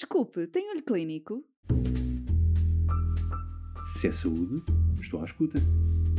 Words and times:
Desculpe, 0.00 0.46
tem 0.46 0.70
olho 0.70 0.82
clínico? 0.82 1.44
Se 3.92 4.08
é 4.08 4.12
saúde, 4.12 4.64
estou 4.98 5.20
à 5.20 5.26
escuta. 5.26 5.58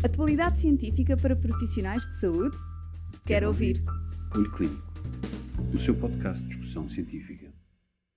Atualidade 0.05 0.59
científica 0.59 1.17
para 1.17 1.35
profissionais 1.35 2.04
de 2.08 2.20
saúde? 2.20 2.56
Quero 3.25 3.48
ouvir. 3.48 3.83
Olho 4.36 4.52
Clínico, 4.52 4.83
o 5.74 5.80
seu 5.80 6.00
podcast 6.00 6.44
de 6.44 6.50
discussão 6.50 6.88
científica. 6.88 7.52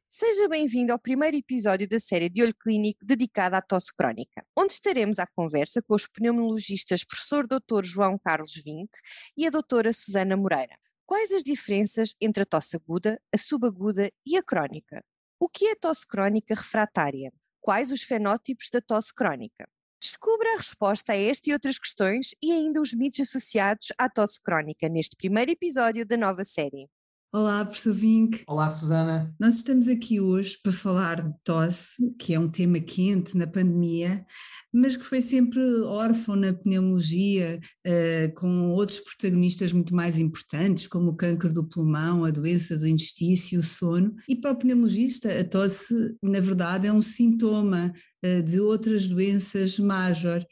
Seja 0.07 0.47
bem-vindo 0.51 0.93
ao 0.93 0.99
primeiro 0.99 1.39
episódio 1.39 1.89
da 1.89 1.99
série 1.99 2.29
de 2.29 2.43
Olho 2.43 2.55
Clínico 2.55 3.01
dedicada 3.03 3.57
à 3.57 3.63
tosse 3.63 3.91
crónica, 3.97 4.45
onde 4.55 4.75
estaremos 4.75 5.19
à 5.19 5.27
conversa 5.27 5.81
com 5.81 5.95
os 5.95 6.07
pneumologistas 6.07 7.05
professor 7.05 7.47
Dr. 7.47 7.85
João 7.85 8.19
Carlos 8.19 8.53
Vinck 8.63 8.93
e 9.35 9.47
a 9.47 9.51
doutora 9.51 9.95
Susana 9.95 10.37
Moreira. 10.37 10.77
Quais 11.07 11.33
as 11.33 11.43
diferenças 11.43 12.15
entre 12.21 12.43
a 12.43 12.47
tosse 12.47 12.77
aguda, 12.77 13.19
a 13.35 13.39
subaguda 13.39 14.13
e 14.27 14.37
a 14.37 14.43
crónica? 14.43 15.03
O 15.45 15.49
que 15.57 15.67
é 15.67 15.75
tosse 15.75 16.07
crónica 16.07 16.55
refratária? 16.55 17.31
Quais 17.61 17.91
os 17.91 18.01
fenótipos 18.01 18.71
da 18.73 18.81
tosse 18.81 19.13
crónica? 19.13 19.69
Descubra 20.01 20.55
a 20.55 20.57
resposta 20.57 21.13
a 21.13 21.17
esta 21.19 21.51
e 21.51 21.53
outras 21.53 21.79
questões 21.79 22.35
e 22.43 22.51
ainda 22.51 22.81
os 22.81 22.95
mitos 22.95 23.21
associados 23.21 23.89
à 23.99 24.09
tosse 24.09 24.43
crónica 24.43 24.89
neste 24.89 25.15
primeiro 25.17 25.51
episódio 25.51 26.07
da 26.07 26.17
nova 26.17 26.45
série. 26.45 26.89
Olá, 27.37 27.65
professor 27.65 27.93
Vink. 27.93 28.45
Olá, 28.47 28.69
Susana. 28.69 29.35
Nós 29.41 29.57
estamos 29.57 29.89
aqui 29.89 30.21
hoje 30.21 30.57
para 30.63 30.71
falar 30.71 31.21
de 31.21 31.35
tosse, 31.43 32.15
que 32.17 32.33
é 32.33 32.39
um 32.39 32.49
tema 32.49 32.79
quente 32.79 33.37
na 33.37 33.45
pandemia, 33.45 34.25
mas 34.73 34.97
que 34.97 35.03
foi 35.03 35.21
sempre 35.21 35.61
órfão 35.81 36.37
na 36.37 36.53
pneumologia, 36.53 37.59
uh, 37.85 38.33
com 38.37 38.69
outros 38.69 39.01
protagonistas 39.01 39.73
muito 39.73 39.93
mais 39.97 40.17
importantes, 40.17 40.87
como 40.87 41.11
o 41.11 41.17
câncer 41.17 41.53
do 41.53 41.69
pulmão, 41.69 42.25
a 42.25 42.31
doença 42.31 42.79
do 42.79 42.87
intestino, 42.87 43.61
o 43.61 43.65
sono. 43.65 44.15
E 44.29 44.37
para 44.37 44.53
o 44.53 44.57
pneumologista, 44.57 45.37
a 45.37 45.43
tosse, 45.43 46.15
na 46.23 46.39
verdade, 46.39 46.87
é 46.87 46.93
um 46.93 47.03
sintoma 47.03 47.93
de 48.45 48.61
outras 48.61 49.07
doenças 49.07 49.79
major. 49.79 50.45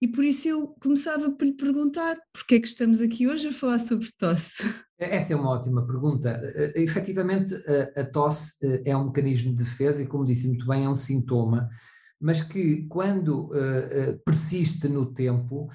E 0.00 0.08
por 0.08 0.24
isso 0.24 0.48
eu 0.48 0.68
começava 0.80 1.30
por 1.30 1.44
lhe 1.44 1.52
perguntar, 1.52 2.16
porquê 2.32 2.56
é 2.56 2.60
que 2.60 2.68
estamos 2.68 3.00
aqui 3.00 3.26
hoje 3.28 3.48
a 3.48 3.52
falar 3.52 3.78
sobre 3.78 4.08
tosse? 4.18 4.62
Essa 4.98 5.32
é 5.32 5.36
uma 5.36 5.50
ótima 5.50 5.86
pergunta. 5.86 6.40
Uh, 6.42 6.80
efetivamente, 6.80 7.54
uh, 7.54 8.00
a 8.00 8.04
tosse 8.04 8.54
uh, 8.66 8.82
é 8.84 8.96
um 8.96 9.06
mecanismo 9.06 9.54
de 9.54 9.62
defesa 9.62 10.02
e, 10.02 10.06
como 10.06 10.24
disse 10.24 10.48
muito 10.48 10.66
bem, 10.66 10.84
é 10.84 10.88
um 10.88 10.94
sintoma, 10.96 11.68
mas 12.20 12.42
que, 12.42 12.84
quando 12.88 13.48
persiste 14.24 14.88
no 14.88 15.12
tempo, 15.12 15.68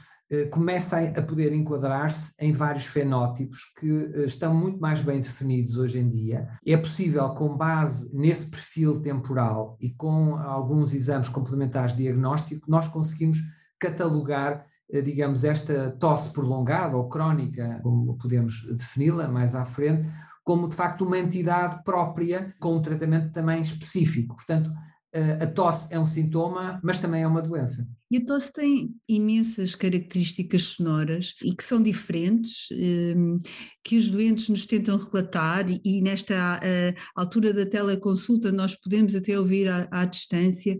começa 0.51 0.99
a, 0.99 1.21
poder 1.21 1.53
enquadrar-se 1.53 2.33
em 2.39 2.53
vários 2.53 2.85
fenótipos 2.85 3.59
que 3.79 3.87
estão 4.25 4.53
muito 4.53 4.79
mais 4.79 5.01
bem 5.01 5.19
definidos 5.19 5.77
hoje 5.77 5.99
em 5.99 6.09
dia. 6.09 6.47
É 6.65 6.77
possível, 6.77 7.29
com 7.29 7.55
base 7.55 8.15
nesse 8.15 8.49
perfil 8.49 9.01
temporal 9.01 9.77
e 9.79 9.89
com 9.89 10.35
alguns 10.37 10.93
exames 10.93 11.29
complementares 11.29 11.95
de 11.95 12.03
diagnóstico, 12.03 12.69
nós 12.69 12.87
conseguimos 12.87 13.37
catalogar 13.79 14.65
eh, 14.93 15.01
digamos, 15.01 15.43
esta 15.43 15.91
tosse 15.99 16.31
prolongada 16.31 16.95
ou 16.95 17.09
crónica, 17.09 17.79
como 17.81 18.15
podemos 18.15 18.63
defini-la 18.75 19.27
mais 19.27 19.55
à 19.55 19.65
frente, 19.65 20.07
como 20.43 20.69
de 20.69 20.75
facto 20.75 21.03
uma 21.03 21.17
entidade 21.17 21.83
própria 21.83 22.53
com 22.59 22.75
um 22.75 22.81
tratamento 22.81 23.31
também 23.31 23.61
específico. 23.61 24.35
Portanto, 24.35 24.71
eh, 25.11 25.39
a 25.41 25.47
tosse 25.47 25.93
é 25.93 25.99
um 25.99 26.05
sintoma, 26.05 26.79
mas 26.83 26.99
também 26.99 27.23
é 27.23 27.27
uma 27.27 27.41
doença. 27.41 27.87
E 28.13 28.17
a 28.17 28.23
tosse 28.23 28.53
tem 28.53 28.93
imensas 29.09 29.73
características 29.73 30.61
sonoras 30.61 31.33
e 31.43 31.55
que 31.55 31.63
são 31.63 31.81
diferentes, 31.81 32.67
ehm, 32.71 33.39
que 33.83 33.97
os 33.97 34.11
doentes 34.11 34.49
nos 34.49 34.67
tentam 34.67 34.99
relatar, 34.99 35.65
e 35.83 35.99
nesta 35.99 36.59
eh, 36.61 36.93
altura 37.15 37.51
da 37.51 37.65
teleconsulta 37.65 38.51
nós 38.51 38.75
podemos 38.75 39.15
até 39.15 39.35
ouvir 39.39 39.67
à, 39.67 40.05
distância. 40.05 40.79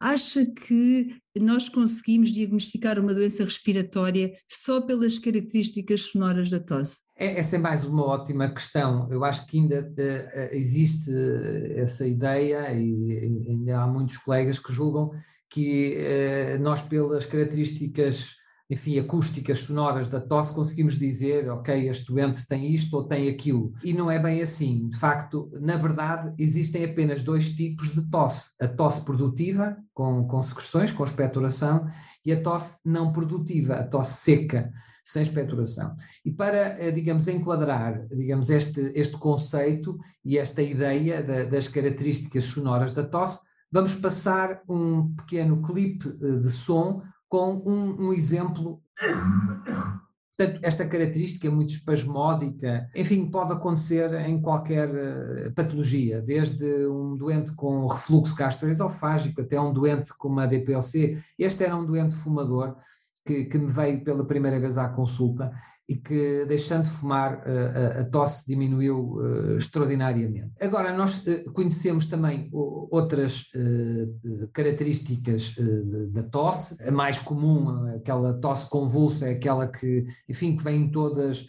Acha 0.00 0.46
que 0.46 1.14
nós 1.38 1.68
conseguimos 1.68 2.30
diagnosticar 2.30 2.98
uma 2.98 3.12
doença 3.12 3.44
respiratória 3.44 4.32
só 4.48 4.80
pelas 4.80 5.18
características 5.18 6.00
sonoras 6.00 6.48
da 6.48 6.60
tosse? 6.60 7.02
É, 7.14 7.38
essa 7.38 7.56
é 7.56 7.58
mais 7.58 7.84
uma 7.84 8.06
ótima 8.06 8.48
questão. 8.48 9.06
Eu 9.10 9.22
acho 9.22 9.46
que 9.46 9.58
ainda 9.58 9.82
uh, 9.82 10.54
existe 10.56 11.10
essa 11.76 12.06
ideia, 12.06 12.72
e 12.72 13.44
ainda 13.50 13.82
há 13.82 13.86
muitos 13.86 14.16
colegas 14.16 14.58
que 14.58 14.72
julgam 14.72 15.10
que 15.50 15.96
uh, 15.96 16.62
nós, 16.62 16.82
pelas 16.82 17.26
características 17.26 18.40
enfim, 18.70 19.00
acústicas 19.00 19.58
sonoras 19.58 20.08
da 20.08 20.20
tosse, 20.20 20.54
conseguimos 20.54 20.96
dizer, 20.96 21.50
ok, 21.50 21.88
este 21.88 22.12
doente 22.12 22.46
tem 22.46 22.72
isto 22.72 22.96
ou 22.96 23.04
tem 23.04 23.28
aquilo. 23.28 23.72
E 23.82 23.92
não 23.92 24.08
é 24.08 24.16
bem 24.16 24.40
assim. 24.40 24.88
De 24.88 24.96
facto, 24.96 25.48
na 25.60 25.76
verdade, 25.76 26.32
existem 26.38 26.84
apenas 26.84 27.24
dois 27.24 27.50
tipos 27.56 27.92
de 27.92 28.08
tosse: 28.08 28.50
a 28.60 28.68
tosse 28.68 29.04
produtiva, 29.04 29.76
com, 29.92 30.24
com 30.24 30.40
secreções, 30.40 30.92
com 30.92 31.02
expectoração, 31.02 31.90
e 32.24 32.32
a 32.32 32.40
tosse 32.40 32.78
não 32.86 33.12
produtiva, 33.12 33.74
a 33.74 33.84
tosse 33.84 34.22
seca, 34.22 34.70
sem 35.04 35.22
expectoração. 35.22 35.96
E 36.24 36.30
para, 36.30 36.80
eh, 36.80 36.92
digamos, 36.92 37.26
enquadrar, 37.26 38.06
digamos, 38.06 38.50
este, 38.50 38.80
este 38.94 39.18
conceito 39.18 39.98
e 40.24 40.38
esta 40.38 40.62
ideia 40.62 41.20
da, 41.24 41.42
das 41.42 41.66
características 41.66 42.44
sonoras 42.44 42.92
da 42.92 43.02
tosse, 43.02 43.49
vamos 43.70 43.94
passar 43.94 44.62
um 44.68 45.14
pequeno 45.14 45.62
clipe 45.62 46.08
eh, 46.08 46.38
de 46.38 46.50
som 46.50 47.02
com 47.28 47.62
um, 47.64 48.08
um 48.08 48.12
exemplo. 48.12 48.82
Portanto, 50.36 50.60
esta 50.62 50.88
característica 50.88 51.46
é 51.46 51.50
muito 51.50 51.74
espasmódica, 51.74 52.88
enfim, 52.96 53.30
pode 53.30 53.52
acontecer 53.52 54.10
em 54.26 54.40
qualquer 54.40 54.88
uh, 54.88 55.52
patologia, 55.52 56.22
desde 56.22 56.64
um 56.86 57.14
doente 57.14 57.52
com 57.52 57.86
refluxo 57.86 58.34
gastroesofágico 58.34 59.42
até 59.42 59.60
um 59.60 59.70
doente 59.70 60.16
com 60.16 60.28
uma 60.28 60.46
DPOC. 60.46 61.18
Este 61.38 61.64
era 61.64 61.76
um 61.76 61.84
doente 61.84 62.14
fumador 62.14 62.74
que, 63.30 63.44
que, 63.44 63.58
me 63.58 63.70
veio 63.70 64.02
pela 64.02 64.26
primeira 64.26 64.58
vez 64.58 64.76
à 64.76 64.88
consulta 64.88 65.52
e 65.88 65.94
que, 65.94 66.44
deixando 66.46 66.82
de 66.82 66.90
fumar, 66.90 67.42
eh, 67.46 67.98
a, 67.98 68.00
a 68.00 68.04
tosse 68.04 68.46
diminuiu 68.46 69.14
uh, 69.14 69.56
extraordinariamente. 69.56 70.52
Agora, 70.60 70.96
nós 70.96 71.24
uh, 71.26 71.52
conhecemos 71.52 72.06
também 72.06 72.48
outras 72.52 73.42
uh, 73.54 74.48
características 74.52 75.54
da 76.10 76.24
tosse. 76.24 76.82
A 76.82 76.90
mais 76.90 77.18
comum, 77.18 77.94
aquela 77.94 78.34
tosse 78.34 78.68
convulsa, 78.68 79.28
é 79.28 79.32
aquela 79.32 79.68
que, 79.68 80.06
enfim, 80.28 80.56
que 80.56 80.64
vem 80.64 80.82
em 80.82 80.90
todos 80.90 81.46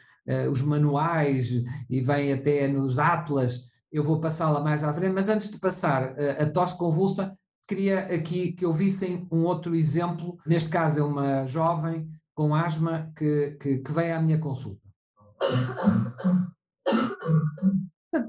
os 0.52 0.62
manuais 0.62 1.50
e 1.90 2.00
vem 2.00 2.31
até 2.31 2.68
nos 2.68 3.00
atlas. 3.00 3.63
Eu 3.92 4.03
vou 4.03 4.22
passá-la 4.22 4.62
mais 4.62 4.84
à 4.84 4.94
frente, 4.94 5.13
mas 5.13 5.28
antes 5.30 5.50
de 5.50 5.59
passar 5.59 6.16
a 6.40 6.46
tosse 6.46 6.78
convulsa, 6.78 7.36
queria 7.72 8.00
aqui 8.14 8.52
que 8.52 8.66
ouvissem 8.66 9.26
um 9.32 9.44
outro 9.44 9.74
exemplo. 9.74 10.38
Neste 10.46 10.70
caso, 10.70 11.00
é 11.00 11.04
uma 11.04 11.48
jovem 11.48 12.09
com 12.36 12.54
asma 12.54 13.09
que, 13.16 13.52
que, 13.62 13.78
que 13.78 13.92
veio 13.94 14.18
à 14.18 14.22
minha 14.22 14.38
consulta. 14.38 14.82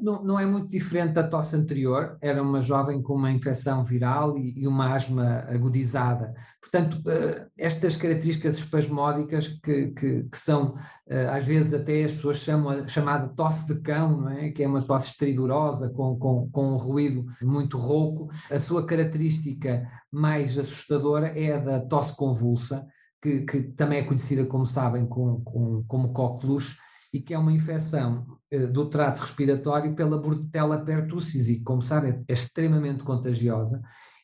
Não, 0.01 0.23
não, 0.23 0.39
é 0.39 0.47
muito 0.47 0.69
diferente 0.69 1.15
da 1.15 1.27
tosse 1.27 1.57
anterior, 1.57 2.17
era 2.21 2.41
uma 2.41 2.61
jovem 2.61 3.03
com 3.03 3.15
uma 3.15 3.33
infecção 3.33 3.85
viral 3.85 4.39
e, 4.39 4.55
e 4.63 4.69
uma 4.69 4.95
asma 4.95 5.45
agudizada. 5.49 6.33
Portanto, 6.61 6.95
uh, 6.99 7.51
estas 7.59 7.97
características 7.97 8.59
espasmódicas 8.59 9.49
que, 9.49 9.89
que, 9.89 10.23
que 10.23 10.39
são, 10.39 10.75
uh, 10.75 11.31
às 11.33 11.45
vezes 11.45 11.75
até 11.75 12.05
as 12.05 12.13
pessoas 12.13 12.37
chamam 12.37 12.69
a 12.71 12.87
chamada 12.87 13.29
tosse 13.35 13.75
de 13.75 13.81
cão, 13.81 14.21
não 14.21 14.31
é? 14.31 14.51
que 14.51 14.63
é 14.63 14.69
uma 14.69 14.83
tosse 14.83 15.09
estridorosa, 15.09 15.91
com, 15.91 16.17
com, 16.17 16.49
com 16.51 16.73
um 16.73 16.77
ruído 16.77 17.27
muito 17.43 17.77
rouco. 17.77 18.29
A 18.53 18.61
sua 18.61 18.87
característica 18.87 19.85
mais 20.13 20.57
assustadora 20.57 21.29
é 21.29 21.55
a 21.55 21.59
da 21.59 21.81
tosse 21.81 22.17
convulsa, 22.17 22.87
que, 23.21 23.43
que 23.43 23.63
também 23.63 23.99
é 23.99 24.05
conhecida, 24.05 24.47
como 24.47 24.67
sabem, 24.67 25.07
com, 25.07 25.41
com, 25.41 25.85
como 25.89 26.13
coqueluche, 26.13 26.77
e 27.13 27.21
que 27.21 27.35
é 27.35 27.39
uma 27.39 27.53
infecção 27.53 28.27
eh, 28.51 28.67
do 28.67 28.89
trato 28.89 29.21
respiratório 29.21 29.95
pela 29.95 30.19
Bordetella 30.19 30.85
pertussis 30.85 31.49
e, 31.49 31.63
como 31.63 31.83
sabem, 31.83 32.25
é 32.27 32.33
extremamente 32.33 33.05
contagiosa. 33.05 33.83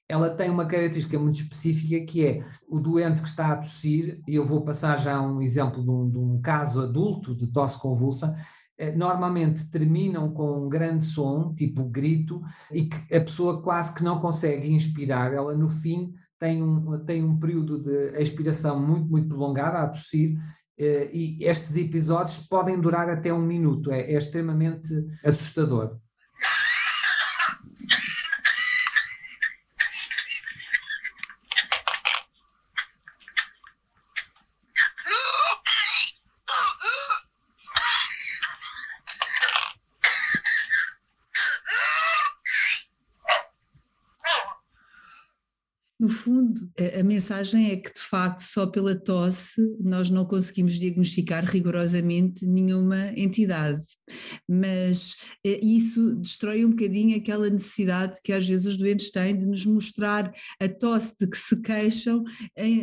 Ela 0.08 0.30
tem 0.30 0.48
uma 0.48 0.64
característica 0.64 1.18
muito 1.18 1.38
específica 1.38 2.04
que 2.06 2.24
é 2.24 2.42
o 2.66 2.80
doente 2.80 3.20
que 3.20 3.28
está 3.28 3.52
a 3.52 3.56
tossir, 3.56 4.22
e 4.26 4.34
eu 4.34 4.44
vou 4.44 4.64
passar 4.64 4.98
já 4.98 5.20
um 5.20 5.42
exemplo 5.42 5.82
de 5.82 5.90
um, 5.90 6.10
de 6.10 6.18
um 6.18 6.40
caso 6.40 6.80
adulto 6.80 7.36
de 7.36 7.46
tosse 7.48 7.78
convulsa, 7.78 8.34
eh, 8.78 8.94
normalmente 8.96 9.70
terminam 9.70 10.32
com 10.32 10.64
um 10.64 10.68
grande 10.68 11.04
som, 11.04 11.54
tipo 11.54 11.84
grito, 11.84 12.40
e 12.72 12.86
que 12.86 13.14
a 13.14 13.20
pessoa 13.20 13.62
quase 13.62 13.94
que 13.94 14.02
não 14.02 14.18
consegue 14.18 14.72
inspirar, 14.72 15.34
ela 15.34 15.54
no 15.54 15.68
fim 15.68 16.14
tem 16.38 16.62
um, 16.62 17.04
tem 17.04 17.24
um 17.24 17.38
período 17.38 17.82
de 17.82 18.20
expiração 18.20 18.80
muito, 18.80 19.10
muito 19.10 19.28
prolongada 19.28 19.80
a 19.80 19.88
tossir, 19.88 20.38
e 20.78 21.44
estes 21.44 21.76
episódios 21.76 22.46
podem 22.48 22.80
durar 22.80 23.08
até 23.08 23.32
um 23.32 23.42
minuto, 23.42 23.90
é, 23.90 24.12
é 24.12 24.18
extremamente 24.18 24.88
assustador. 25.24 25.98
No 45.98 46.08
fundo, 46.08 46.70
a, 46.98 47.02
mensagem 47.02 47.72
é 47.72 47.76
que, 47.76 47.92
de 47.92 48.00
facto, 48.00 48.40
só 48.40 48.66
pela 48.66 48.94
tosse 48.94 49.60
nós 49.80 50.08
não 50.08 50.24
conseguimos 50.24 50.78
diagnosticar 50.78 51.44
rigorosamente 51.44 52.46
nenhuma 52.46 53.12
entidade. 53.16 53.82
Mas 54.48 55.16
é, 55.44 55.58
isso 55.64 56.14
destrói 56.14 56.64
um 56.64 56.70
bocadinho 56.70 57.16
aquela 57.16 57.50
necessidade 57.50 58.20
que 58.22 58.32
às 58.32 58.46
vezes 58.46 58.66
os 58.66 58.76
doentes 58.76 59.10
têm 59.10 59.36
de 59.36 59.44
nos 59.44 59.66
mostrar 59.66 60.32
a 60.60 60.68
tosse 60.68 61.16
de 61.18 61.26
que 61.26 61.36
se 61.36 61.60
queixam 61.60 62.22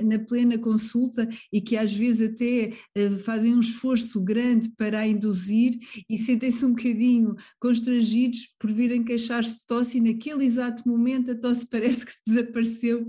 na 0.04 0.20
plena 0.20 0.58
consulta 0.58 1.28
e 1.52 1.62
que 1.62 1.78
às 1.78 1.94
vezes 1.94 2.30
até 2.30 2.74
é, 2.94 3.10
fazem 3.24 3.56
um 3.56 3.62
esforço 3.62 4.22
grande 4.22 4.70
para 4.78 5.00
a 5.00 5.08
induzir 5.08 5.80
e 6.10 6.18
sentem-se 6.18 6.66
um 6.66 6.74
bocadinho 6.74 7.36
constrangidos 7.60 8.54
por 8.60 8.72
virem 8.74 9.04
queixar-se 9.04 9.62
de 9.62 9.68
tosse 9.68 9.98
e 9.98 10.02
naquele 10.02 10.44
exato 10.44 10.88
momento 10.88 11.32
a 11.32 11.36
tosse 11.36 11.66
parece 11.72 12.06
que 12.06 12.14
desapareceu 12.28 13.05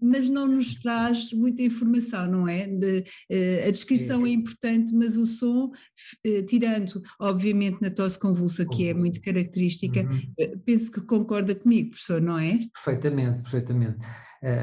mas 0.00 0.28
não 0.28 0.46
nos 0.46 0.74
traz 0.74 1.32
muita 1.32 1.62
informação, 1.62 2.26
não 2.26 2.48
é? 2.48 2.66
De, 2.66 2.98
uh, 2.98 3.68
a 3.68 3.70
descrição 3.70 4.26
é. 4.26 4.30
é 4.30 4.32
importante, 4.32 4.94
mas 4.94 5.16
o 5.16 5.26
som, 5.26 5.66
uh, 5.66 6.42
tirando, 6.46 7.02
obviamente, 7.18 7.80
na 7.80 7.90
tosse 7.90 8.18
convulsa, 8.18 8.66
que 8.66 8.88
é 8.88 8.94
muito 8.94 9.20
característica, 9.20 10.00
uhum. 10.00 10.18
uh, 10.40 10.58
penso 10.64 10.90
que 10.90 11.00
concorda 11.00 11.54
comigo, 11.54 11.90
professor, 11.90 12.20
não 12.20 12.38
é? 12.38 12.58
Perfeitamente, 12.72 13.42
perfeitamente. 13.42 13.98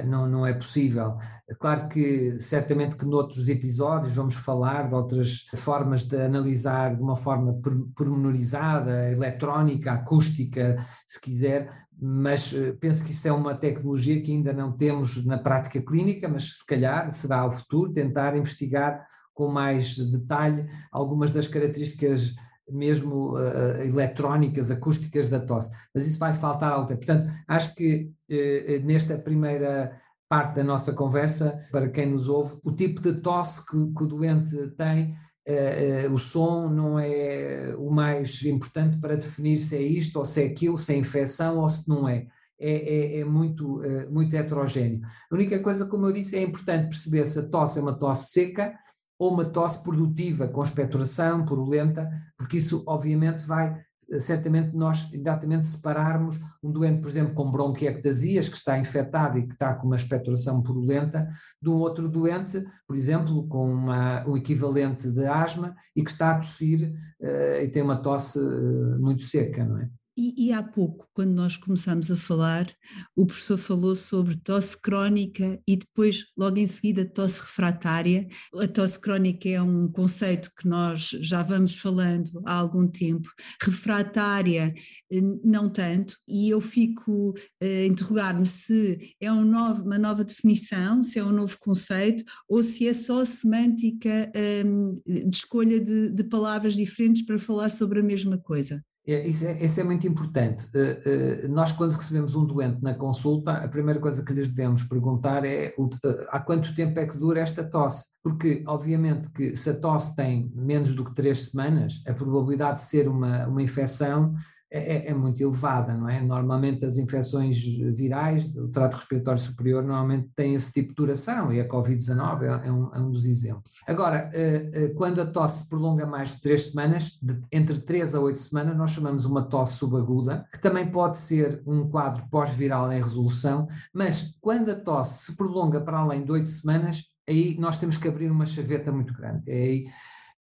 Não, 0.05 0.27
não 0.27 0.45
é 0.45 0.53
possível. 0.53 1.17
Claro 1.59 1.87
que 1.87 2.39
certamente 2.39 2.95
que 2.95 3.05
noutros 3.05 3.47
episódios 3.47 4.13
vamos 4.13 4.35
falar 4.35 4.87
de 4.87 4.95
outras 4.95 5.45
formas 5.55 6.05
de 6.05 6.19
analisar 6.19 6.95
de 6.95 7.01
uma 7.01 7.15
forma 7.15 7.59
pormenorizada, 7.95 9.11
eletrónica, 9.11 9.91
acústica, 9.93 10.83
se 11.05 11.21
quiser, 11.21 11.69
mas 11.99 12.53
eh, 12.53 12.73
penso 12.79 13.03
que 13.03 13.11
isso 13.11 13.27
é 13.27 13.31
uma 13.31 13.55
tecnologia 13.55 14.21
que 14.21 14.31
ainda 14.31 14.53
não 14.53 14.71
temos 14.71 15.25
na 15.25 15.37
prática 15.37 15.81
clínica, 15.81 16.27
mas 16.27 16.57
se 16.57 16.65
calhar 16.65 17.09
será 17.09 17.39
ao 17.39 17.51
futuro 17.51 17.91
tentar 17.91 18.35
investigar 18.37 19.05
com 19.33 19.47
mais 19.47 19.95
detalhe 19.95 20.67
algumas 20.91 21.31
das 21.31 21.47
características 21.47 22.35
mesmo 22.69 23.33
uh, 23.33 23.81
eletrónicas, 23.81 24.69
acústicas 24.69 25.29
da 25.29 25.39
tosse, 25.39 25.71
mas 25.93 26.05
isso 26.05 26.19
vai 26.19 26.33
faltar 26.33 26.71
ao 26.71 26.85
tempo. 26.85 27.05
Portanto, 27.05 27.31
acho 27.47 27.73
que 27.75 28.11
uh, 28.31 28.85
nesta 28.85 29.17
primeira 29.17 29.99
parte 30.29 30.55
da 30.55 30.63
nossa 30.63 30.93
conversa, 30.93 31.59
para 31.71 31.89
quem 31.89 32.07
nos 32.07 32.27
ouve, 32.27 32.59
o 32.65 32.71
tipo 32.71 33.01
de 33.01 33.13
tosse 33.21 33.65
que, 33.65 33.93
que 33.93 34.03
o 34.03 34.07
doente 34.07 34.55
tem 34.77 35.15
Uh, 35.49 36.13
o 36.13 36.19
som 36.19 36.67
não 36.67 36.99
é 36.99 37.73
o 37.77 37.89
mais 37.89 38.43
importante 38.43 38.97
para 38.97 39.15
definir 39.15 39.59
se 39.59 39.77
é 39.77 39.81
isto 39.81 40.19
ou 40.19 40.25
se 40.25 40.43
é 40.43 40.47
aquilo, 40.47 40.77
se 40.77 40.93
é 40.93 40.97
infecção 40.97 41.59
ou 41.59 41.69
se 41.69 41.87
não 41.87 42.05
é. 42.05 42.27
É, 42.59 42.71
é, 42.71 43.19
é 43.19 43.23
muito, 43.23 43.79
muito 44.11 44.35
heterogéneo. 44.35 44.99
A 45.31 45.33
única 45.33 45.57
coisa, 45.59 45.85
como 45.85 46.05
eu 46.05 46.11
disse, 46.11 46.35
é 46.35 46.41
importante 46.41 46.89
perceber 46.89 47.25
se 47.25 47.39
a 47.39 47.43
tosse 47.43 47.79
é 47.79 47.81
uma 47.81 47.97
tosse 47.97 48.33
seca 48.33 48.77
ou 49.19 49.33
uma 49.33 49.45
tosse 49.45 49.83
produtiva, 49.83 50.47
com 50.47 50.61
expectoração, 50.61 51.45
purulenta, 51.45 52.09
porque 52.37 52.57
isso 52.57 52.83
obviamente 52.85 53.43
vai 53.45 53.75
certamente 54.19 54.75
nós 54.75 55.11
exatamente 55.13 55.67
separarmos 55.67 56.39
um 56.63 56.71
doente, 56.71 57.01
por 57.01 57.09
exemplo, 57.09 57.33
com 57.33 57.51
bronquiectasias, 57.51 58.47
que 58.47 58.55
está 58.55 58.77
infectado 58.79 59.37
e 59.37 59.45
que 59.45 59.53
está 59.53 59.73
com 59.73 59.87
uma 59.87 59.95
expectoração 59.95 60.61
purulenta, 60.61 61.27
de 61.61 61.69
um 61.69 61.75
outro 61.75 62.07
doente, 62.07 62.63
por 62.87 62.95
exemplo, 62.95 63.47
com 63.47 63.69
uma, 63.69 64.25
um 64.27 64.37
equivalente 64.37 65.09
de 65.11 65.25
asma 65.25 65.75
e 65.95 66.03
que 66.03 66.11
está 66.11 66.31
a 66.31 66.39
tossir 66.39 66.93
uh, 67.19 67.61
e 67.61 67.67
tem 67.67 67.81
uma 67.81 68.01
tosse 68.01 68.39
uh, 68.39 68.99
muito 68.99 69.23
seca, 69.23 69.65
não 69.65 69.79
é? 69.79 69.89
E, 70.17 70.47
e, 70.47 70.51
há 70.51 70.63
pouco, 70.63 71.07
quando 71.13 71.29
nós 71.29 71.57
começamos 71.57 72.09
a 72.09 72.15
falar, 72.17 72.73
o 73.15 73.23
professor 73.23 73.55
falou 73.55 73.95
sobre 73.95 74.35
tosse 74.35 74.75
crónica 74.81 75.61
e 75.67 75.77
depois, 75.77 76.25
logo 76.35 76.57
em 76.57 76.65
seguida, 76.65 77.05
tosse 77.05 77.39
refratária. 77.39 78.27
A 78.55 78.67
tosse 78.67 78.99
crónica 78.99 79.47
é 79.47 79.61
um 79.61 79.87
conceito 79.87 80.49
que 80.57 80.67
nós 80.67 81.09
já 81.21 81.43
vamos 81.43 81.77
falando 81.77 82.41
há 82.47 82.53
algum 82.53 82.87
tempo, 82.87 83.29
refratária, 83.61 84.73
eh, 85.11 85.21
não 85.43 85.69
tanto, 85.69 86.17
e 86.27 86.49
eu 86.49 86.59
fico 86.61 87.35
a 87.61 87.85
interrogar-me 87.85 88.47
se 88.47 89.15
é 89.21 89.31
um 89.31 89.45
novo, 89.45 89.83
uma 89.83 89.99
nova 89.99 90.23
definição, 90.23 91.03
se 91.03 91.19
é 91.19 91.23
um 91.23 91.31
novo 91.31 91.57
conceito 91.59 92.23
ou 92.49 92.63
se 92.63 92.87
é 92.87 92.93
só 92.93 93.23
semântica 93.23 94.31
um, 94.65 94.99
de 95.05 95.35
escolha 95.35 95.79
de, 95.79 96.09
de 96.09 96.23
palavras 96.23 96.73
diferentes 96.75 97.23
para 97.23 97.37
falar 97.37 97.69
sobre 97.69 97.99
a 97.99 98.03
mesma 98.03 98.39
coisa. 98.39 98.83
É, 99.07 99.25
isso, 99.25 99.47
é, 99.47 99.63
isso 99.63 99.79
é 99.79 99.83
muito 99.85 100.05
importante. 100.05 100.65
Uh, 100.75 101.45
uh, 101.45 101.49
nós, 101.49 101.71
quando 101.71 101.93
recebemos 101.93 102.35
um 102.35 102.45
doente 102.45 102.83
na 102.83 102.93
consulta, 102.93 103.53
a 103.53 103.67
primeira 103.69 104.01
coisa 104.01 104.21
que 104.21 104.33
lhes 104.33 104.49
devemos 104.49 104.83
perguntar 104.83 105.45
é 105.45 105.73
uh, 105.77 105.89
há 106.29 106.41
quanto 106.41 106.75
tempo 106.75 106.99
é 106.99 107.05
que 107.05 107.17
dura 107.17 107.39
esta 107.39 107.63
tosse? 107.63 108.07
Porque, 108.21 108.65
obviamente, 108.67 109.31
que 109.31 109.55
se 109.55 109.69
a 109.69 109.79
tosse 109.79 110.13
tem 110.13 110.51
menos 110.53 110.93
do 110.93 111.05
que 111.05 111.15
três 111.15 111.49
semanas, 111.49 112.03
a 112.05 112.13
probabilidade 112.13 112.81
de 112.81 112.87
ser 112.87 113.07
uma, 113.07 113.47
uma 113.47 113.61
infecção 113.61 114.35
é, 114.69 114.79
é, 114.79 115.11
é, 115.11 115.13
muito 115.13 115.41
elevada, 115.41 115.93
não 115.93 116.09
é? 116.09 116.21
Normalmente 116.21 116.85
as 116.85 116.97
infecções 116.97 117.57
virais 117.95 118.49
do 118.49 118.67
trato 118.67 118.95
respiratório 118.95 119.39
superior 119.39 119.81
normalmente 119.81 120.29
têm 120.35 120.55
esse 120.55 120.73
tipo 120.73 120.89
de 120.89 120.95
duração 120.95 121.53
e 121.53 121.61
a 121.61 121.67
Covid-19 121.67 122.41
é, 122.41 122.67
é, 122.67 122.71
um, 122.71 122.93
é, 122.93 122.99
um, 122.99 123.09
dos 123.09 123.23
exemplos. 123.23 123.71
Agora, 123.87 124.29
eh, 124.33 124.69
eh, 124.73 124.87
quando 124.89 125.21
a 125.21 125.25
tosse 125.25 125.63
se 125.63 125.69
prolonga 125.69 126.05
mais 126.05 126.31
de 126.31 126.41
três 126.41 126.65
semanas, 126.65 127.17
de, 127.21 127.41
entre 127.49 127.79
três 127.79 128.13
a 128.13 128.19
oito 128.19 128.39
semanas, 128.39 128.75
nós 128.75 128.91
chamamos 128.91 129.23
uma 129.23 129.47
tosse 129.47 129.75
subaguda, 129.75 130.45
que 130.51 130.61
também 130.61 130.91
pode 130.91 131.15
ser 131.15 131.61
um 131.65 131.89
quadro 131.89 132.27
pós-viral 132.29 132.91
em 132.91 133.01
resolução, 133.01 133.67
mas 133.93 134.37
quando 134.41 134.71
a 134.71 134.75
tosse 134.75 135.27
se 135.27 135.37
prolonga 135.37 135.79
para 135.79 135.99
além 135.99 136.25
de 136.25 136.31
oito 136.33 136.49
semanas, 136.49 137.05
aí 137.27 137.55
nós 137.57 137.77
temos 137.77 137.95
que 137.95 138.07
abrir 138.09 138.29
uma 138.29 138.45
chaveta 138.45 138.91
muito 138.91 139.13
grande. 139.13 139.49
É 139.49 139.55
aí 139.55 139.83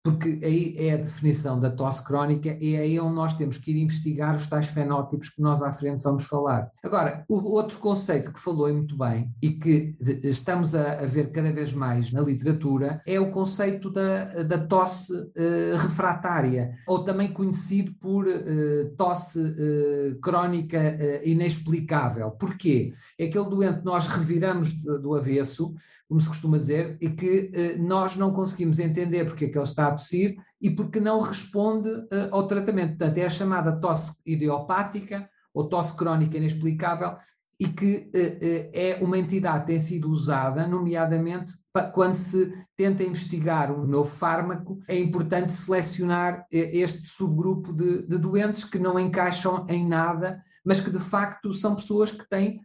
porque 0.06 0.38
aí 0.44 0.76
é 0.78 0.92
a 0.92 0.98
definição 0.98 1.58
da 1.58 1.68
tosse 1.68 2.04
crónica 2.04 2.56
e 2.60 2.76
é 2.76 2.78
aí 2.78 3.00
onde 3.00 3.16
nós 3.16 3.34
temos 3.34 3.58
que 3.58 3.72
ir 3.72 3.82
investigar 3.82 4.36
os 4.36 4.46
tais 4.46 4.68
fenótipos 4.68 5.30
que 5.30 5.42
nós 5.42 5.60
à 5.60 5.72
frente 5.72 6.00
vamos 6.00 6.26
falar. 6.26 6.70
Agora, 6.84 7.24
o 7.28 7.34
outro 7.56 7.78
conceito 7.78 8.32
que 8.32 8.38
falou 8.38 8.72
muito 8.72 8.96
bem 8.96 9.28
e 9.42 9.50
que 9.50 9.90
estamos 10.22 10.76
a, 10.76 11.00
a 11.00 11.06
ver 11.06 11.32
cada 11.32 11.52
vez 11.52 11.72
mais 11.72 12.12
na 12.12 12.20
literatura 12.20 13.02
é 13.04 13.18
o 13.18 13.32
conceito 13.32 13.90
da, 13.90 14.44
da 14.44 14.64
tosse 14.64 15.12
uh, 15.12 15.76
refratária, 15.76 16.70
ou 16.86 17.02
também 17.02 17.32
conhecido 17.32 17.92
por 18.00 18.26
uh, 18.26 18.88
tosse 18.96 19.40
uh, 19.40 20.20
crónica 20.20 20.78
inexplicável. 21.24 22.30
Porquê? 22.30 22.92
É 23.18 23.24
aquele 23.24 23.50
doente 23.50 23.80
que 23.80 23.84
nós 23.84 24.06
reviramos 24.06 24.70
de, 24.70 24.98
do 25.00 25.16
avesso, 25.16 25.75
como 26.08 26.20
se 26.20 26.28
costuma 26.28 26.58
dizer, 26.58 26.96
e 27.00 27.10
que 27.10 27.50
nós 27.80 28.16
não 28.16 28.32
conseguimos 28.32 28.78
entender 28.78 29.25
porque 29.25 29.46
é 29.46 29.48
que 29.48 29.58
ele 29.58 29.64
está 29.64 29.95
tossir 29.96 30.36
e 30.60 30.70
porque 30.70 31.00
não 31.00 31.20
responde 31.20 31.88
uh, 31.88 32.28
ao 32.30 32.46
tratamento. 32.46 32.90
Portanto, 32.90 33.18
é 33.18 33.26
a 33.26 33.30
chamada 33.30 33.80
tosse 33.80 34.20
idiopática 34.24 35.28
ou 35.52 35.68
tosse 35.68 35.96
crónica 35.96 36.36
inexplicável 36.36 37.16
e 37.58 37.68
que 37.68 38.10
uh, 38.14 38.70
é 38.72 38.98
uma 39.00 39.18
entidade 39.18 39.60
que 39.60 39.66
tem 39.66 39.78
sido 39.78 40.10
usada, 40.10 40.66
nomeadamente 40.66 41.52
quando 41.92 42.14
se 42.14 42.54
tenta 42.74 43.02
investigar 43.02 43.70
um 43.70 43.86
novo 43.86 44.08
fármaco, 44.08 44.78
é 44.88 44.98
importante 44.98 45.52
selecionar 45.52 46.46
este 46.50 47.02
subgrupo 47.02 47.70
de, 47.70 48.06
de 48.06 48.16
doentes 48.16 48.64
que 48.64 48.78
não 48.78 48.98
encaixam 48.98 49.66
em 49.68 49.86
nada, 49.86 50.42
mas 50.64 50.80
que 50.80 50.90
de 50.90 50.98
facto 50.98 51.52
são 51.52 51.76
pessoas 51.76 52.12
que 52.12 52.26
têm, 52.30 52.62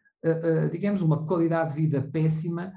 digamos, 0.72 1.02
uma 1.02 1.26
qualidade 1.26 1.74
de 1.74 1.82
vida 1.82 2.02
péssima, 2.02 2.72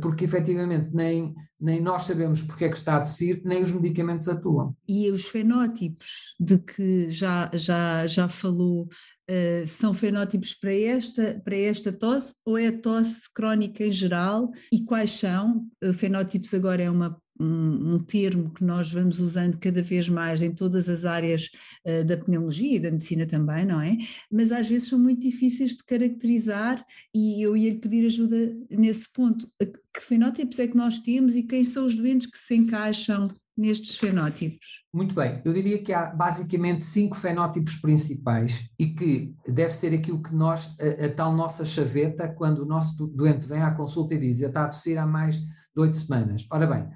porque 0.00 0.24
efetivamente 0.24 0.90
nem, 0.92 1.34
nem 1.60 1.80
nós 1.80 2.02
sabemos 2.02 2.42
porque 2.42 2.64
é 2.64 2.68
que 2.68 2.76
está 2.76 2.96
a 2.96 3.00
tossir, 3.00 3.40
nem 3.44 3.62
os 3.62 3.72
medicamentos 3.72 4.28
atuam. 4.28 4.76
E 4.86 5.10
os 5.10 5.26
fenótipos 5.26 6.34
de 6.38 6.58
que 6.58 7.10
já, 7.10 7.50
já, 7.54 8.06
já 8.06 8.28
falou 8.28 8.88
Uh, 9.30 9.64
são 9.66 9.94
fenótipos 9.94 10.52
para 10.52 10.74
esta, 10.74 11.40
para 11.44 11.56
esta 11.56 11.92
tosse 11.92 12.34
ou 12.44 12.58
é 12.58 12.72
tosse 12.72 13.32
crónica 13.32 13.84
em 13.84 13.92
geral? 13.92 14.50
E 14.72 14.84
quais 14.84 15.12
são? 15.12 15.68
Uh, 15.82 15.92
fenótipos 15.92 16.52
agora 16.52 16.82
é 16.82 16.90
uma 16.90 17.21
um, 17.42 17.94
um, 17.94 17.98
termo 17.98 18.50
que 18.50 18.64
nós 18.64 18.92
vamos 18.92 19.18
usando 19.18 19.58
cada 19.58 19.82
vez 19.82 20.08
mais 20.08 20.42
em 20.42 20.52
todas 20.52 20.88
as 20.88 21.04
áreas 21.04 21.50
uh, 21.86 22.04
da 22.04 22.16
pneumologia 22.16 22.76
e 22.76 22.80
da 22.80 22.90
medicina 22.90 23.26
também, 23.26 23.64
não 23.64 23.80
é? 23.80 23.96
Mas 24.30 24.52
às 24.52 24.68
vezes 24.68 24.88
são 24.88 24.98
muito 24.98 25.20
difíceis 25.20 25.72
de 25.72 25.84
caracterizar 25.84 26.84
e 27.14 27.42
eu 27.42 27.56
ia 27.56 27.70
lhe 27.70 27.78
pedir 27.78 28.06
ajuda 28.06 28.56
nesse 28.70 29.10
ponto. 29.12 29.50
Que 29.58 30.00
fenótipos 30.00 30.58
é 30.58 30.66
que 30.66 30.76
nós 30.76 31.00
temos 31.00 31.36
e 31.36 31.42
quem 31.42 31.64
são 31.64 31.84
os 31.84 31.96
doentes 31.96 32.26
que 32.26 32.38
se 32.38 32.54
encaixam 32.54 33.30
nestes 33.56 33.96
fenótipos? 33.96 34.84
Muito 34.92 35.14
bem, 35.14 35.42
eu 35.44 35.52
diria 35.52 35.82
que 35.82 35.92
há 35.92 36.06
basicamente 36.06 36.84
cinco 36.84 37.16
fenótipos 37.16 37.76
principais 37.76 38.68
e 38.78 38.86
que 38.86 39.32
deve 39.48 39.72
ser 39.72 39.94
aquilo 39.94 40.22
que 40.22 40.34
nós, 40.34 40.74
a, 40.80 41.06
a 41.06 41.08
tal 41.10 41.34
nossa 41.34 41.64
chaveta, 41.64 42.28
quando 42.28 42.60
o 42.60 42.66
nosso 42.66 43.06
doente 43.06 43.46
vem 43.46 43.62
à 43.62 43.70
consulta 43.70 44.14
e 44.14 44.18
diz, 44.18 44.40
está 44.40 44.64
a 44.64 44.68
tossir 44.68 44.98
há 44.98 45.06
mais 45.06 45.36
de 45.38 45.80
oito 45.80 45.96
semanas. 45.96 46.46
Ora 46.50 46.66
bem, 46.66 46.88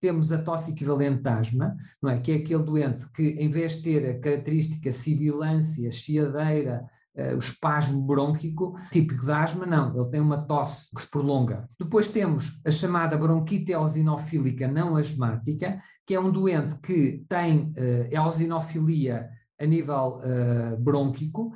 temos 0.00 0.32
a 0.32 0.38
tosse 0.38 0.72
equivalente 0.72 1.22
de 1.22 1.28
asma, 1.28 1.76
não 2.02 2.10
é? 2.10 2.20
que 2.20 2.32
é 2.32 2.36
aquele 2.36 2.62
doente 2.62 3.10
que, 3.12 3.22
em 3.22 3.48
vez 3.48 3.76
de 3.76 3.82
ter 3.82 4.10
a 4.10 4.20
característica 4.20 4.92
sibilância, 4.92 5.90
chiadeira, 5.90 6.84
uh, 7.16 7.36
o 7.36 7.38
espasmo 7.38 8.02
brônquico, 8.02 8.76
típico 8.90 9.24
da 9.24 9.42
asma, 9.42 9.66
não, 9.66 9.94
ele 9.98 10.10
tem 10.10 10.20
uma 10.20 10.46
tosse 10.46 10.94
que 10.94 11.00
se 11.00 11.10
prolonga. 11.10 11.68
Depois 11.78 12.10
temos 12.10 12.60
a 12.66 12.70
chamada 12.70 13.16
bronquite 13.16 13.72
eosinofílica 13.72 14.68
não 14.68 14.96
asmática, 14.96 15.80
que 16.06 16.14
é 16.14 16.20
um 16.20 16.30
doente 16.30 16.78
que 16.80 17.24
tem 17.28 17.72
uh, 17.72 18.08
eosinofilia 18.10 19.30
a 19.60 19.66
nível 19.66 20.18
uh, 20.18 20.76
brônquico, 20.80 21.52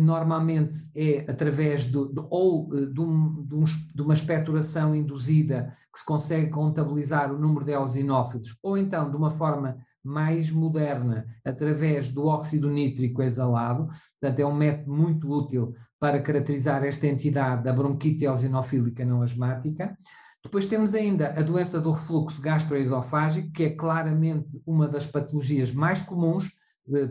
normalmente 0.00 0.76
é 0.94 1.28
através 1.28 1.86
do 1.86 2.26
ou 2.30 2.68
uh, 2.68 2.92
de, 2.92 3.00
um, 3.00 3.44
de, 3.44 3.54
um, 3.54 3.64
de, 3.64 4.02
uma 4.02 4.14
expectoração 4.14 4.94
induzida 4.94 5.72
que 5.92 5.98
se 5.98 6.06
consegue 6.06 6.50
contabilizar 6.50 7.32
o 7.32 7.38
número 7.38 7.64
de 7.64 7.72
eosinófilos, 7.72 8.56
ou 8.62 8.78
então 8.78 9.10
de 9.10 9.16
uma 9.16 9.30
forma 9.30 9.76
mais 10.02 10.50
moderna, 10.50 11.26
através 11.44 12.10
do 12.10 12.26
óxido 12.26 12.70
nítrico 12.70 13.22
exalado, 13.22 13.88
portanto 14.20 14.38
é 14.38 14.46
um 14.46 14.54
método 14.54 14.92
muito 14.92 15.28
útil 15.28 15.74
para 15.98 16.20
caracterizar 16.20 16.84
esta 16.84 17.06
entidade 17.06 17.64
da 17.64 17.72
bronquite 17.72 18.24
eosinofílica 18.24 19.04
não 19.04 19.22
asmática. 19.22 19.96
Depois 20.42 20.66
temos 20.66 20.94
ainda 20.94 21.28
a 21.30 21.42
doença 21.42 21.80
do 21.80 21.90
refluxo 21.90 22.42
gastroesofágico, 22.42 23.50
que 23.50 23.64
é 23.64 23.70
claramente 23.70 24.62
uma 24.66 24.86
das 24.86 25.06
patologias 25.06 25.72
mais 25.72 26.02
comuns, 26.02 26.50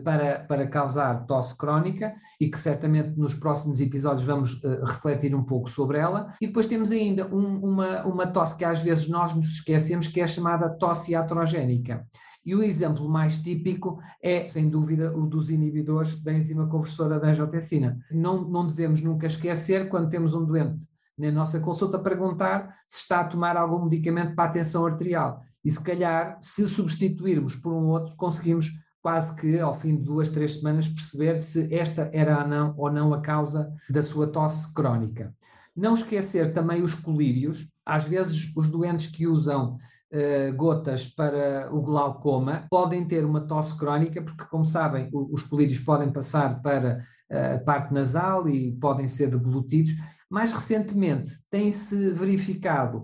para, 0.03 0.44
para 0.44 0.68
causar 0.68 1.25
tosse 1.25 1.58
crónica 1.58 2.13
e 2.39 2.50
que 2.50 2.60
certamente 2.60 3.18
nos 3.18 3.36
próximos 3.36 3.82
episódios 3.82 4.25
vamos 4.25 4.53
uh, 4.63 4.86
refletir 4.86 5.34
um 5.34 5.44
pouco 5.44 5.70
sobre 5.70 5.98
ela. 5.98 6.32
E 6.42 6.48
depois 6.48 6.68
temos 6.68 6.92
ainda 6.92 7.27
um, 7.34 7.58
uma, 7.58 8.03
uma 8.03 8.27
tosse 8.27 8.58
que 8.58 8.65
às 8.65 8.80
vezes 8.80 9.10
nós 9.10 9.34
nos 9.34 9.48
esquecemos, 9.48 10.08
que 10.08 10.22
é 10.22 10.27
chamada 10.27 10.70
tosse 10.70 11.12
iatrogénica. 11.12 12.06
E 12.46 12.53
o 12.56 12.62
exemplo 12.62 13.08
mais 13.10 13.39
típico 13.42 14.00
é, 14.22 14.50
sem 14.50 14.70
dúvida, 14.70 15.18
o 15.18 15.25
dos 15.25 15.50
inibidores 15.50 16.22
da 16.22 16.34
enzima 16.34 16.68
conversora 16.68 17.20
da 17.20 17.30
angiotensina. 17.30 17.98
Não, 18.12 18.44
não 18.48 18.68
devemos 18.68 19.01
nunca 19.01 19.27
esquecer, 19.27 19.88
quando 19.88 20.10
temos 20.10 20.34
um 20.34 20.46
doente 20.46 20.84
na 21.18 21.32
nossa 21.32 21.60
consulta, 21.60 22.00
perguntar 22.00 22.75
se 22.88 23.01
está 23.01 23.22
a 23.22 23.25
tomar 23.25 23.56
algum 23.56 23.86
medicamento 23.86 24.36
para 24.36 24.50
a 24.50 24.53
tensão 24.53 24.86
arterial. 24.86 25.39
E 25.63 25.72
se 25.72 25.82
calhar, 25.82 26.38
se 26.42 26.68
substituirmos 26.68 27.56
por 27.56 27.72
um 27.72 27.88
outro, 27.88 28.15
conseguimos 28.18 28.72
quase 29.03 29.36
que 29.36 29.60
ao 29.60 29.75
fim 29.75 29.98
de 29.98 30.03
duas, 30.03 30.29
três 30.29 30.55
semanas 30.55 30.88
perceber 30.88 31.39
se 31.41 31.72
esta 31.75 32.10
era 32.13 32.41
ou 32.41 32.48
não, 32.48 32.74
ou 32.77 32.91
não 32.91 33.13
a 33.13 33.22
causa 33.22 33.72
da 33.89 34.01
sua 34.01 34.27
tosse 34.27 34.74
crónica. 34.74 35.36
Não 35.75 35.93
esquecer 35.93 36.53
também 36.53 36.81
os 36.81 36.95
colírios, 36.95 37.69
às 37.86 38.05
vezes 38.05 38.55
os 38.55 38.69
doentes 38.69 39.07
que 39.07 39.27
usam 39.27 39.74
uh, 39.74 40.55
gotas 40.55 41.07
para 41.07 41.69
o 41.74 41.81
glaucoma 41.81 42.65
podem 42.69 43.05
ter 43.05 43.25
uma 43.25 43.41
tosse 43.41 43.77
crónica, 43.77 44.24
porque 44.24 44.45
como 44.45 44.63
sabem 44.63 45.10
os 45.12 45.43
colírios 45.43 45.79
podem 45.79 46.10
passar 46.10 46.62
para 46.62 47.03
a 47.29 47.60
parte 47.60 47.91
nasal 47.93 48.48
e 48.48 48.74
podem 48.74 49.07
ser 49.07 49.27
deglutidos. 49.27 49.93
Mais 50.29 50.53
recentemente 50.53 51.31
tem-se 51.50 52.12
verificado 52.13 53.03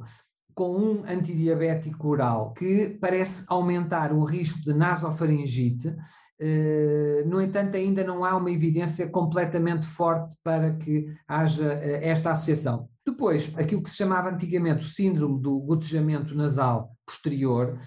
com 0.60 0.78
um 0.78 1.04
antidiabético 1.06 2.10
oral 2.10 2.54
que 2.54 2.98
parece 3.00 3.46
aumentar 3.48 4.12
o 4.12 4.26
risco 4.26 4.60
de 4.60 4.74
nasofaringite. 4.74 5.96
Eh, 6.38 7.24
no 7.26 7.42
entanto, 7.42 7.78
ainda 7.78 8.04
não 8.04 8.26
há 8.26 8.36
uma 8.36 8.52
evidência 8.52 9.08
completamente 9.08 9.86
forte 9.86 10.36
para 10.44 10.76
que 10.76 11.06
haja 11.26 11.72
eh, 11.76 12.10
esta 12.10 12.32
associação. 12.32 12.90
Depois, 13.08 13.54
aquilo 13.56 13.82
que 13.82 13.90
se 13.90 13.96
chamava 13.96 14.32
antigamente 14.32 14.84
o 14.84 14.90
síndrome 14.90 15.42
do 15.42 15.58
gotejamento 15.60 16.36
nasal 16.36 16.92
posterior, 17.06 17.80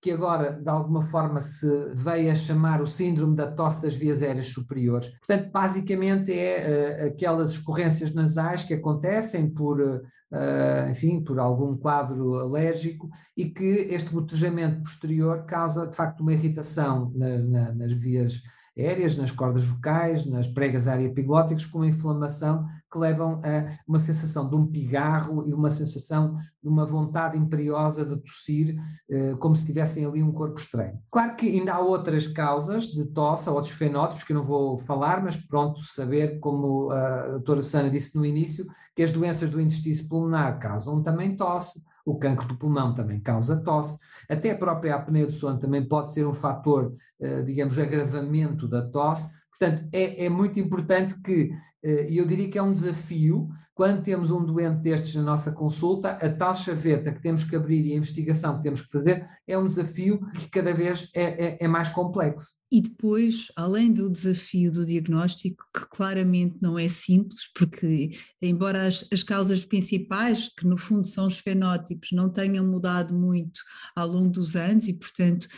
que 0.00 0.10
agora 0.10 0.52
de 0.52 0.68
alguma 0.68 1.02
forma 1.02 1.40
se 1.40 1.66
veio 1.94 2.32
a 2.32 2.34
chamar 2.34 2.80
o 2.80 2.86
síndrome 2.86 3.36
da 3.36 3.50
tosse 3.50 3.82
das 3.82 3.94
vias 3.94 4.22
aéreas 4.22 4.48
superiores. 4.48 5.10
Portanto, 5.18 5.50
basicamente 5.52 6.32
é 6.32 7.04
uh, 7.04 7.06
aquelas 7.08 7.50
escorrências 7.50 8.14
nasais 8.14 8.64
que 8.64 8.74
acontecem 8.74 9.50
por, 9.50 9.78
uh, 9.80 10.90
enfim, 10.90 11.22
por 11.22 11.38
algum 11.38 11.76
quadro 11.76 12.34
alérgico 12.36 13.10
e 13.36 13.46
que 13.50 13.64
este 13.64 14.12
gotejamento 14.12 14.82
posterior 14.82 15.44
causa 15.44 15.86
de 15.86 15.94
facto 15.94 16.20
uma 16.20 16.32
irritação 16.32 17.12
na, 17.14 17.38
na, 17.38 17.74
nas 17.74 17.92
vias 17.92 18.42
aéreas, 18.76 19.16
nas 19.16 19.30
cordas 19.30 19.64
vocais, 19.64 20.26
nas 20.26 20.46
pregas 20.46 20.88
areoepiglóticas, 20.88 21.66
com 21.66 21.78
uma 21.78 21.88
inflamação 21.88 22.66
que 22.90 22.98
levam 22.98 23.40
a 23.44 23.68
uma 23.86 24.00
sensação 24.00 24.48
de 24.48 24.56
um 24.56 24.66
pigarro 24.66 25.46
e 25.46 25.54
uma 25.54 25.70
sensação 25.70 26.34
de 26.62 26.68
uma 26.68 26.84
vontade 26.84 27.38
imperiosa 27.38 28.04
de 28.04 28.16
tossir, 28.16 28.76
eh, 29.08 29.34
como 29.38 29.54
se 29.54 29.66
tivessem 29.66 30.04
ali 30.04 30.22
um 30.22 30.32
corpo 30.32 30.58
estranho. 30.58 30.98
Claro 31.10 31.36
que 31.36 31.46
ainda 31.46 31.74
há 31.74 31.80
outras 31.80 32.26
causas 32.26 32.86
de 32.86 33.04
tosse, 33.06 33.48
outros 33.48 33.74
fenótipos 33.74 34.24
que 34.24 34.32
eu 34.32 34.36
não 34.36 34.42
vou 34.42 34.76
falar, 34.76 35.22
mas 35.22 35.36
pronto, 35.36 35.80
saber, 35.84 36.40
como 36.40 36.90
a 36.90 37.28
doutora 37.28 37.62
Sana 37.62 37.90
disse 37.90 38.16
no 38.16 38.26
início, 38.26 38.66
que 38.96 39.02
as 39.02 39.12
doenças 39.12 39.50
do 39.50 39.60
intestino 39.60 40.08
pulmonar 40.08 40.58
causam 40.58 41.02
também 41.02 41.36
tosse, 41.36 41.84
o 42.04 42.18
cancro 42.18 42.48
do 42.48 42.56
pulmão 42.56 42.94
também 42.94 43.20
causa 43.20 43.62
tosse, 43.62 43.98
até 44.28 44.52
a 44.52 44.58
própria 44.58 44.94
apneia 44.94 45.26
do 45.26 45.32
sono 45.32 45.58
também 45.58 45.86
pode 45.86 46.12
ser 46.12 46.26
um 46.26 46.34
fator, 46.34 46.92
eh, 47.20 47.42
digamos, 47.42 47.78
agravamento 47.78 48.68
da 48.68 48.82
tosse. 48.82 49.30
Portanto, 49.58 49.88
é, 49.92 50.24
é 50.24 50.28
muito 50.30 50.58
importante 50.58 51.20
que, 51.22 51.50
eh, 51.82 52.10
e 52.10 52.16
eu 52.16 52.26
diria 52.26 52.50
que 52.50 52.58
é 52.58 52.62
um 52.62 52.72
desafio, 52.72 53.48
quando 53.74 54.02
temos 54.02 54.30
um 54.30 54.44
doente 54.44 54.80
destes 54.80 55.14
na 55.16 55.22
nossa 55.22 55.52
consulta, 55.52 56.12
a 56.12 56.28
tal 56.30 56.54
chaveta 56.54 57.12
que 57.12 57.20
temos 57.20 57.44
que 57.44 57.54
abrir 57.54 57.84
e 57.84 57.92
a 57.92 57.96
investigação 57.96 58.56
que 58.56 58.62
temos 58.62 58.82
que 58.82 58.90
fazer 58.90 59.26
é 59.46 59.58
um 59.58 59.66
desafio 59.66 60.18
que 60.32 60.48
cada 60.48 60.72
vez 60.72 61.10
é, 61.14 61.46
é, 61.46 61.58
é 61.60 61.68
mais 61.68 61.90
complexo. 61.90 62.59
E 62.72 62.80
depois, 62.80 63.48
além 63.56 63.92
do 63.92 64.08
desafio 64.08 64.70
do 64.70 64.86
diagnóstico, 64.86 65.64
que 65.74 65.88
claramente 65.90 66.56
não 66.60 66.78
é 66.78 66.86
simples, 66.86 67.50
porque, 67.52 68.10
embora 68.40 68.86
as, 68.86 69.04
as, 69.12 69.24
causas 69.24 69.64
principais, 69.64 70.48
que 70.48 70.64
no 70.64 70.76
fundo 70.76 71.04
são 71.04 71.26
os 71.26 71.38
fenótipos, 71.38 72.12
não 72.12 72.30
tenham 72.30 72.64
mudado 72.64 73.12
muito 73.12 73.60
ao 73.96 74.06
longo 74.06 74.30
dos 74.30 74.54
anos, 74.54 74.86
e 74.86 74.94
portanto, 74.94 75.48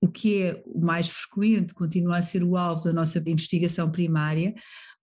o 0.00 0.08
que 0.08 0.42
é 0.42 0.62
o 0.64 0.80
mais 0.80 1.08
frequente 1.08 1.74
continua 1.74 2.18
a 2.18 2.22
ser 2.22 2.44
o 2.44 2.56
alvo 2.56 2.84
da 2.84 2.92
nossa 2.92 3.20
investigação 3.26 3.90
primária, 3.90 4.54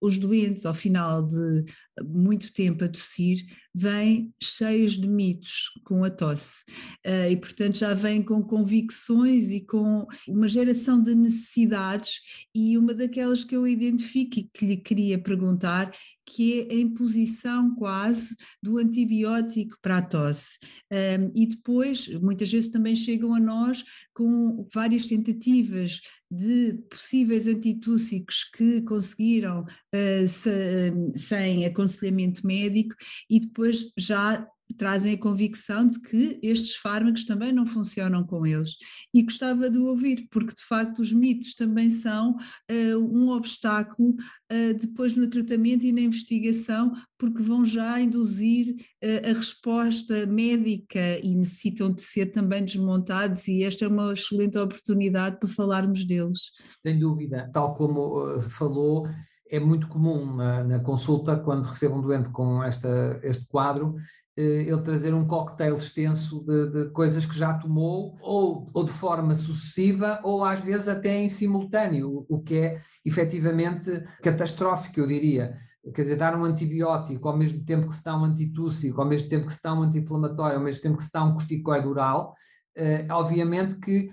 os 0.01 0.17
doentes, 0.17 0.65
ao 0.65 0.73
final 0.73 1.25
de 1.25 1.65
muito 2.03 2.53
tempo 2.53 2.83
a 2.83 2.89
tossir, 2.89 3.45
vêm 3.73 4.33
cheios 4.41 4.93
de 4.93 5.07
mitos 5.07 5.69
com 5.83 6.03
a 6.03 6.09
tosse. 6.09 6.63
Uh, 7.05 7.31
e, 7.31 7.37
portanto, 7.37 7.77
já 7.77 7.93
vêm 7.93 8.21
com 8.21 8.41
convicções 8.43 9.49
e 9.49 9.61
com 9.61 10.05
uma 10.27 10.47
geração 10.47 11.01
de 11.01 11.15
necessidades. 11.15 12.19
E 12.53 12.77
uma 12.77 12.93
daquelas 12.93 13.43
que 13.43 13.55
eu 13.55 13.67
identifico 13.67 14.39
e 14.39 14.49
que 14.53 14.65
lhe 14.65 14.77
queria 14.77 15.21
perguntar, 15.21 15.91
que 16.29 16.67
é 16.69 16.73
a 16.73 16.79
imposição 16.79 17.73
quase 17.75 18.35
do 18.61 18.77
antibiótico 18.77 19.75
para 19.81 19.97
a 19.97 20.01
tosse. 20.01 20.59
Um, 20.91 21.31
e 21.35 21.47
depois, 21.47 22.07
muitas 22.21 22.51
vezes 22.51 22.69
também 22.69 22.95
chegam 22.95 23.33
a 23.33 23.39
nós 23.39 23.83
com 24.13 24.67
várias 24.73 25.07
tentativas 25.07 25.99
de 26.29 26.73
possíveis 26.89 27.47
antitússicos 27.47 28.43
que 28.55 28.81
conseguiram 28.83 29.61
uh, 29.63 30.27
se, 30.27 30.93
sem 31.15 31.65
aconselhamento 31.65 32.45
médico 32.45 32.95
e 33.29 33.39
depois 33.39 33.91
já 33.97 34.47
trazem 34.79 35.13
a 35.13 35.17
convicção 35.19 35.85
de 35.85 35.99
que 35.99 36.39
estes 36.41 36.75
fármacos 36.77 37.25
também 37.25 37.51
não 37.51 37.65
funcionam 37.65 38.23
com 38.23 38.45
eles. 38.47 38.77
E 39.13 39.21
gostava 39.21 39.69
de 39.69 39.77
ouvir, 39.77 40.27
porque 40.31 40.55
de 40.55 40.63
facto 40.63 40.99
os 40.99 41.11
mitos 41.11 41.53
também 41.53 41.89
são 41.89 42.31
uh, 42.31 42.97
um 42.97 43.29
obstáculo 43.29 44.11
uh, 44.11 44.73
depois 44.79 45.15
no 45.15 45.27
tratamento 45.27 45.85
e 45.85 45.91
na 45.91 45.99
investigação, 45.99 46.93
porque 47.17 47.43
vão 47.43 47.65
já 47.65 47.99
induzir 47.99 48.73
uh, 49.03 49.29
a 49.29 49.33
resposta 49.33 50.25
médica 50.25 51.19
e 51.21 51.35
necessitam 51.35 51.91
de 51.91 52.01
ser 52.01 52.27
também 52.27 52.63
desmontados, 52.63 53.49
e 53.49 53.65
esta 53.65 53.83
é 53.83 53.87
uma 53.89 54.13
excelente 54.13 54.57
oportunidade 54.57 55.39
para 55.39 55.49
falarmos 55.49 56.05
deles. 56.05 56.51
Sem 56.81 56.97
dúvida, 56.97 57.49
tal 57.51 57.73
como 57.73 58.39
falou, 58.39 59.05
é 59.49 59.59
muito 59.59 59.87
comum 59.87 60.35
na, 60.35 60.63
na, 60.63 60.79
consulta, 60.79 61.35
quando 61.35 61.65
recebo 61.65 61.95
um 61.95 62.01
doente 62.01 62.29
com 62.29 62.63
esta, 62.63 63.19
este 63.23 63.47
quadro, 63.47 63.95
ele 64.41 64.81
trazer 64.81 65.13
um 65.13 65.27
cocktail 65.27 65.75
extenso 65.75 66.43
de, 66.45 66.69
de, 66.69 66.89
coisas 66.91 67.25
que 67.25 67.37
já 67.37 67.53
tomou, 67.53 68.17
ou, 68.21 68.69
ou 68.73 68.83
de 68.83 68.91
forma 68.91 69.33
sucessiva, 69.35 70.19
ou 70.23 70.45
às 70.45 70.59
vezes 70.59 70.87
até 70.87 71.17
em 71.17 71.29
simultâneo, 71.29 72.25
o 72.29 72.41
que 72.41 72.55
é 72.55 72.81
efetivamente 73.05 74.03
catastrófico, 74.21 74.99
eu 74.99 75.07
diria. 75.07 75.57
Quer 75.93 76.03
dizer, 76.03 76.17
dar 76.17 76.37
um 76.37 76.43
antibiótico 76.43 77.27
ao 77.27 77.37
mesmo 77.37 77.63
tempo 77.63 77.87
que 77.87 77.95
se 77.95 78.03
dá 78.03 78.15
um 78.15 78.25
antitússico, 78.25 79.01
ao 79.01 79.07
mesmo 79.07 79.29
tempo 79.29 79.47
que 79.47 79.53
se 79.53 79.63
dá 79.63 79.73
um 79.73 79.81
anti-inflamatório, 79.81 80.57
ao 80.57 80.63
mesmo 80.63 80.81
tempo 80.81 80.97
que 80.97 81.03
se 81.03 81.11
dá 81.11 81.23
um 81.23 81.33
corticoide 81.33 81.87
oral, 81.87 82.35
eh, 82.75 83.07
obviamente 83.09 83.75
que 83.79 84.09
eh, 84.09 84.11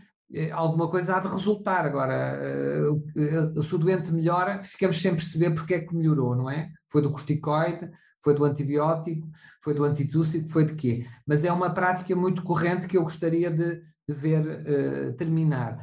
alguma 0.52 0.88
coisa 0.88 1.16
há 1.16 1.20
de 1.20 1.28
resultar. 1.28 1.84
Agora, 1.84 2.40
uh, 2.84 3.62
se 3.62 3.74
o 3.74 3.78
doente 3.78 4.12
melhora, 4.12 4.62
ficamos 4.64 5.00
sem 5.00 5.14
perceber 5.14 5.50
porque 5.54 5.74
é 5.74 5.80
que 5.80 5.94
melhorou, 5.94 6.34
não 6.34 6.50
é? 6.50 6.70
Foi 6.90 7.00
do 7.00 7.10
corticoide, 7.10 7.90
foi 8.22 8.34
do 8.34 8.44
antibiótico, 8.44 9.28
foi 9.62 9.74
do 9.74 9.84
antitússico, 9.84 10.48
foi 10.48 10.64
de 10.64 10.74
quê? 10.74 11.06
Mas 11.26 11.44
é 11.44 11.52
uma 11.52 11.70
prática 11.72 12.14
muito 12.16 12.42
corrente 12.42 12.88
que 12.88 12.96
eu 12.96 13.02
gostaria 13.02 13.50
de, 13.50 13.82
de 14.08 14.14
ver 14.14 14.44
uh, 14.44 15.12
terminar. 15.14 15.78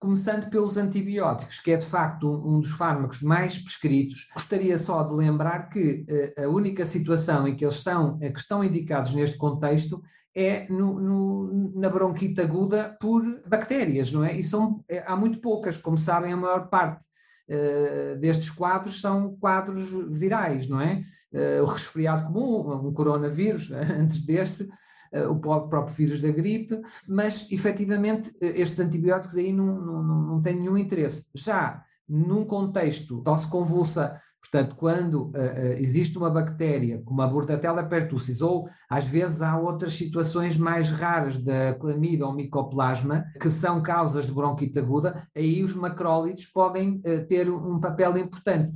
Começando 0.00 0.48
pelos 0.48 0.78
antibióticos, 0.78 1.60
que 1.60 1.72
é 1.72 1.76
de 1.76 1.84
facto 1.84 2.26
um, 2.26 2.56
um 2.56 2.60
dos 2.60 2.70
fármacos 2.70 3.20
mais 3.20 3.58
prescritos. 3.58 4.28
Gostaria 4.32 4.78
só 4.78 5.02
de 5.04 5.14
lembrar 5.14 5.68
que 5.68 6.06
uh, 6.36 6.44
a 6.44 6.48
única 6.48 6.86
situação 6.86 7.46
em 7.46 7.54
que 7.54 7.64
eles 7.64 7.76
são, 7.76 8.18
que 8.18 8.40
estão 8.40 8.64
indicados 8.64 9.12
neste 9.12 9.36
contexto 9.36 10.02
é 10.34 10.66
no, 10.70 10.98
no, 10.98 11.72
na 11.78 11.90
bronquite 11.90 12.40
aguda 12.40 12.96
por 13.00 13.22
bactérias, 13.46 14.10
não 14.10 14.24
é? 14.24 14.34
E 14.38 14.42
são, 14.42 14.82
é, 14.88 15.04
há 15.06 15.14
muito 15.14 15.40
poucas, 15.40 15.76
como 15.76 15.98
sabem, 15.98 16.32
a 16.32 16.36
maior 16.36 16.68
parte 16.68 17.04
uh, 17.50 18.18
destes 18.18 18.50
quadros 18.50 19.00
são 19.00 19.36
quadros 19.36 19.90
virais, 20.10 20.66
não 20.66 20.80
é? 20.80 21.02
Uh, 21.32 21.62
o 21.62 21.66
resfriado 21.66 22.24
comum, 22.24 22.88
um 22.88 22.92
coronavírus, 22.92 23.70
antes 23.98 24.24
deste, 24.24 24.68
o 25.12 25.36
próprio 25.36 25.94
vírus 25.94 26.20
da 26.20 26.30
gripe, 26.30 26.80
mas 27.08 27.50
efetivamente 27.50 28.30
estes 28.40 28.78
antibióticos 28.78 29.36
aí 29.36 29.52
não, 29.52 29.80
não, 29.80 30.02
não 30.02 30.42
têm 30.42 30.58
nenhum 30.58 30.78
interesse. 30.78 31.26
Já 31.34 31.82
num 32.08 32.44
contexto 32.44 33.22
tosse 33.22 33.48
convulsa 33.48 34.20
Portanto, 34.40 34.74
quando 34.74 35.26
uh, 35.26 35.28
uh, 35.28 35.78
existe 35.78 36.18
uma 36.18 36.30
bactéria, 36.30 37.00
como 37.04 37.22
a 37.22 37.26
Bordetella 37.26 37.84
pertussis, 37.84 38.40
ou 38.40 38.68
às 38.88 39.04
vezes 39.04 39.42
há 39.42 39.56
outras 39.56 39.94
situações 39.94 40.56
mais 40.56 40.90
raras 40.90 41.40
da 41.40 41.74
clamida 41.74 42.26
ou 42.26 42.32
micoplasma, 42.32 43.24
que 43.40 43.50
são 43.50 43.82
causas 43.82 44.26
de 44.26 44.32
bronquite 44.32 44.78
aguda, 44.78 45.28
aí 45.36 45.62
os 45.62 45.74
macrólides 45.74 46.50
podem 46.50 47.00
uh, 47.04 47.26
ter 47.28 47.48
um 47.48 47.78
papel 47.78 48.16
importante. 48.16 48.72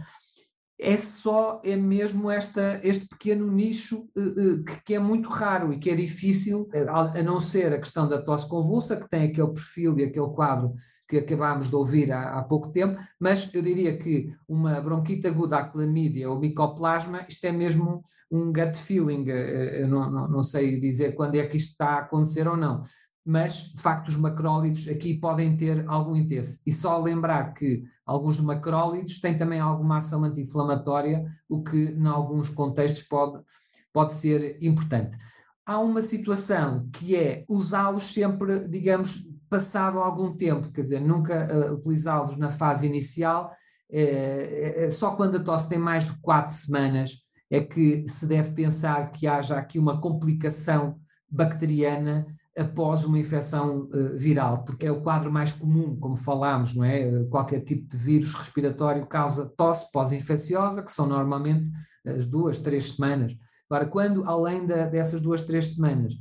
É 0.79 0.97
só, 0.97 1.61
é 1.65 1.77
mesmo 1.77 2.29
esta, 2.29 2.81
este 2.83 3.09
pequeno 3.09 3.51
nicho 3.51 4.09
que, 4.67 4.81
que, 4.87 4.95
é 4.95 4.99
muito 4.99 5.29
raro 5.29 5.73
e 5.73 5.79
que 5.79 5.89
é 5.89 5.95
difícil, 5.95 6.69
a 6.89 7.23
não 7.23 7.41
ser 7.41 7.73
a 7.73 7.79
questão 7.79 8.09
da 8.09 8.21
tosse 8.21 8.49
convulsa, 8.49 8.97
que 8.97 9.09
tem 9.09 9.31
aquele 9.31 9.53
perfil 9.53 9.99
e 9.99 10.05
aquele 10.05 10.29
quadro 10.35 10.75
que 11.09 11.19
acabámos 11.19 11.69
de 11.69 11.77
ouvir 11.77 12.11
há, 12.13 12.39
há, 12.39 12.43
pouco 12.43 12.71
tempo, 12.71 12.99
mas 13.21 13.53
eu 13.55 13.63
diria 13.63 13.97
que 13.99 14.33
uma 14.49 14.81
bronquite 14.81 15.27
aguda 15.27 15.59
à 15.59 15.65
clamídia 15.65 16.31
ou 16.31 16.39
micoplasma, 16.39 17.27
isto 17.29 17.45
é 17.45 17.53
mesmo 17.53 18.03
um 18.31 18.53
gut 18.53 18.77
feeling, 18.77 19.25
eh, 19.29 19.87
não, 19.87 20.11
não, 20.11 20.29
não 20.29 20.43
sei 20.43 20.81
dizer 20.81 21.15
quando 21.15 21.37
é 21.37 21.47
que 21.47 21.57
isto 21.57 21.71
está 21.71 21.91
a 21.91 21.99
acontecer 22.01 22.49
ou 22.49 22.57
não, 22.57 22.83
mas 23.25 23.73
de 23.75 23.81
facto 23.81 24.09
os 24.09 24.17
macrólidos 24.17 24.87
aqui 24.89 25.15
podem 25.15 25.57
ter 25.57 25.85
algum 25.89 26.15
interesse. 26.15 26.61
E 26.67 26.73
só 26.73 27.01
lembrar 27.01 27.55
que 27.55 27.83
alguns 28.05 28.39
macrólidos 28.39 29.21
têm 29.21 29.39
também 29.39 29.61
alguma 29.61 29.99
ação 29.99 30.25
anti-inflamatória, 30.25 31.25
o 31.49 31.63
que 31.63 31.93
em 31.93 32.07
alguns 32.07 32.51
contextos 32.51 33.03
pode, 33.05 33.43
pode 33.93 34.13
ser 34.13 34.59
importante. 34.63 35.17
Há 35.65 35.81
uma 35.81 36.03
situação 36.03 36.87
que 36.93 37.17
é 37.17 37.45
usá-los 37.49 38.13
sempre, 38.13 38.69
digamos, 38.69 39.27
passado 39.49 39.99
algum 39.99 40.37
tempo, 40.37 40.71
quer 40.71 40.83
dizer, 40.83 41.01
nunca 41.01 41.49
uh, 41.51 41.75
utilizá-los 41.75 42.37
na 42.37 42.51
fase 42.51 42.87
inicial, 42.87 43.51
é, 43.91 44.89
só 44.91 45.15
quando 45.15 45.37
a 45.37 45.45
tosse 45.45 45.69
tem 45.69 45.79
mais 45.79 46.05
de 46.05 46.19
quatro 46.21 46.53
semanas 46.53 47.25
é 47.51 47.61
que 47.61 48.09
se 48.09 48.27
deve 48.27 48.53
pensar 48.53 49.11
que 49.13 49.27
haja 49.27 49.57
aqui 49.57 49.79
uma 49.79 50.01
complicação 50.01 50.99
bacteriana 51.31 52.27
após 52.57 53.05
uma 53.05 53.19
infecção 53.19 53.89
uh, 53.93 54.17
viral, 54.17 54.65
porque 54.65 54.87
é 54.87 54.93
o 54.93 55.03
quadro 55.03 55.31
mais 55.33 55.53
comum, 55.53 55.97
como 55.97 56.17
falámos, 56.17 56.75
não 56.75 56.85
é? 56.85 57.25
Qualquer 57.25 57.61
tipo 57.61 57.89
de 57.89 57.97
vírus 57.97 58.35
respiratório 58.35 59.07
causa 59.07 59.53
tosse 59.57 59.91
pós-infecciosa, 59.91 60.83
que 60.83 60.93
são 60.93 61.07
normalmente 61.07 61.69
as 62.07 62.27
duas, 62.27 62.59
três 62.59 62.93
semanas. 62.93 63.37
Agora, 63.69 63.87
quando 63.87 64.25
além 64.25 64.67
da, 64.67 64.87
dessas 64.87 65.21
duas, 65.21 65.43
três 65.43 65.75
semanas 65.75 66.15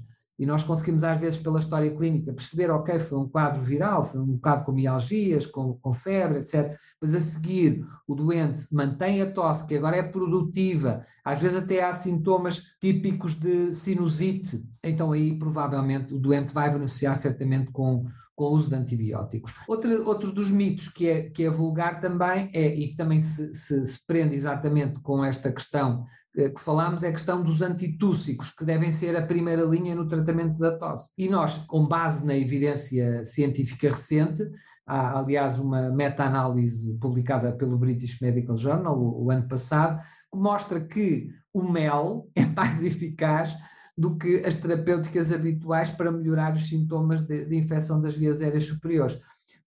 e 0.43 0.45
nós 0.45 0.61
conseguimos 0.61 1.05
às 1.05 1.17
vezes 1.17 1.39
pela 1.39 1.57
história 1.57 1.95
clínica 1.95 2.33
perceber, 2.33 2.69
ok, 2.69 2.99
foi 2.99 3.17
um 3.17 3.29
quadro 3.29 3.61
viral, 3.61 4.03
foi 4.03 4.19
um 4.19 4.37
quadro 4.37 4.65
com 4.65 4.73
mialgias, 4.73 5.45
com, 5.45 5.75
com 5.75 5.93
febre, 5.93 6.39
etc. 6.39 6.77
Mas 7.01 7.15
a 7.15 7.21
seguir 7.21 7.81
o 8.05 8.13
doente 8.13 8.67
mantém 8.73 9.21
a 9.21 9.31
tosse, 9.31 9.65
que 9.65 9.77
agora 9.77 9.95
é 9.95 10.03
produtiva, 10.03 11.01
às 11.23 11.41
vezes 11.41 11.55
até 11.55 11.81
há 11.81 11.93
sintomas 11.93 12.75
típicos 12.81 13.35
de 13.35 13.73
sinusite, 13.73 14.67
então 14.83 15.13
aí 15.13 15.39
provavelmente 15.39 16.13
o 16.13 16.19
doente 16.19 16.53
vai 16.53 16.69
beneficiar 16.69 17.15
certamente 17.15 17.71
com, 17.71 18.03
com 18.35 18.43
o 18.43 18.51
uso 18.51 18.67
de 18.67 18.75
antibióticos. 18.75 19.53
Outro, 19.65 20.05
outro 20.05 20.33
dos 20.33 20.51
mitos 20.51 20.89
que 20.89 21.07
é, 21.07 21.29
que 21.29 21.45
é 21.45 21.49
vulgar 21.49 22.01
também 22.01 22.51
é, 22.53 22.67
e 22.75 22.89
que 22.89 22.97
também 22.97 23.21
se, 23.21 23.53
se, 23.53 23.85
se 23.85 24.05
prende 24.05 24.35
exatamente 24.35 25.01
com 25.01 25.23
esta 25.23 25.49
questão 25.53 26.03
que 26.33 26.59
falámos 26.59 27.03
é 27.03 27.09
a 27.09 27.11
questão 27.11 27.43
dos 27.43 27.61
antitússicos, 27.61 28.49
que 28.51 28.65
devem 28.65 28.91
ser 28.91 29.15
a 29.15 29.25
primeira 29.25 29.63
linha 29.63 29.95
no 29.95 30.07
tratamento 30.07 30.57
da 30.59 30.75
tosse. 30.75 31.11
E 31.17 31.29
nós, 31.29 31.59
com 31.67 31.87
base 31.87 32.25
na 32.25 32.35
evidência 32.35 33.23
científica 33.23 33.89
recente, 33.89 34.49
há 34.85 35.19
aliás 35.19 35.59
uma 35.59 35.91
meta-análise 35.91 36.97
publicada 36.99 37.51
pelo 37.51 37.77
British 37.77 38.19
Medical 38.19 38.57
Journal 38.57 38.97
o, 38.97 39.25
o 39.25 39.31
ano 39.31 39.47
passado, 39.47 40.01
que 40.31 40.37
mostra 40.37 40.81
que 40.81 41.29
o 41.53 41.63
mel 41.63 42.27
é 42.35 42.45
mais 42.45 42.83
eficaz 42.83 43.55
do 43.95 44.17
que 44.17 44.43
as 44.43 44.57
terapêuticas 44.57 45.31
habituais 45.31 45.91
para 45.91 46.11
melhorar 46.11 46.53
os 46.53 46.67
sintomas 46.67 47.21
de, 47.21 47.45
de 47.45 47.55
infecção 47.55 48.01
das 48.01 48.15
vias 48.15 48.41
aéreas 48.41 48.65
superiores. 48.65 49.19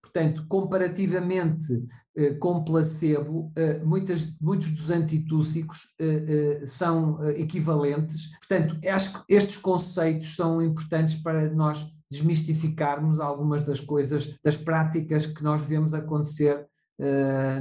Portanto, 0.02 0.44
comparativamente 0.48 1.72
eh, 1.72 2.05
com 2.40 2.64
placebo, 2.64 3.52
eh, 3.56 3.82
muitas, 3.84 4.34
muitos 4.40 4.72
dos 4.72 4.90
antitússicos 4.90 5.94
eh, 5.98 6.62
são 6.64 7.22
equivalentes. 7.30 8.30
Portanto, 8.38 8.78
acho 8.88 9.12
que 9.12 9.34
estes 9.34 9.58
conceitos 9.58 10.34
são 10.34 10.62
importantes 10.62 11.16
para 11.16 11.50
nós 11.50 11.92
desmistificarmos 12.10 13.20
algumas 13.20 13.64
das 13.64 13.80
coisas, 13.80 14.38
das 14.42 14.56
práticas 14.56 15.26
que 15.26 15.42
nós 15.42 15.62
vemos 15.62 15.92
acontecer 15.92 16.66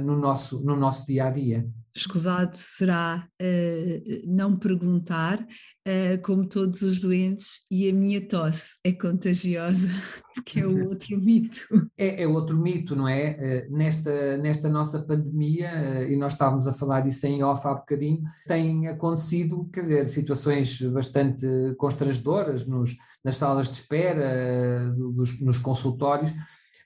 no, 0.02 0.16
nosso, 0.16 0.64
no 0.64 0.76
nosso 0.76 1.06
dia 1.06 1.26
a 1.26 1.30
dia 1.30 1.66
escusado 1.96 2.54
será 2.54 3.26
uh, 3.40 4.22
não 4.26 4.56
perguntar, 4.56 5.40
uh, 5.40 6.22
como 6.22 6.46
todos 6.46 6.82
os 6.82 7.00
doentes, 7.00 7.62
e 7.70 7.88
a 7.88 7.92
minha 7.92 8.20
tosse 8.20 8.76
é 8.84 8.92
contagiosa, 8.92 9.88
porque 10.34 10.60
é 10.60 10.66
o 10.66 10.88
outro 10.88 11.18
mito. 11.18 11.66
É, 11.96 12.22
é 12.22 12.28
outro 12.28 12.58
mito, 12.58 12.94
não 12.94 13.08
é? 13.08 13.66
Uh, 13.70 13.76
nesta, 13.76 14.36
nesta 14.36 14.68
nossa 14.68 15.02
pandemia, 15.02 16.02
e 16.08 16.16
nós 16.16 16.34
estávamos 16.34 16.66
a 16.66 16.72
falar 16.72 17.00
disso 17.00 17.26
em 17.26 17.42
off 17.42 17.66
há 17.66 17.74
bocadinho, 17.74 18.22
tem 18.46 18.86
acontecido, 18.88 19.68
quer 19.72 19.80
dizer, 19.80 20.06
situações 20.06 20.80
bastante 20.82 21.46
constrangedoras 21.78 22.66
nos, 22.66 22.96
nas 23.24 23.38
salas 23.38 23.70
de 23.70 23.76
espera, 23.76 24.90
dos, 24.94 25.40
nos 25.40 25.58
consultórios, 25.58 26.32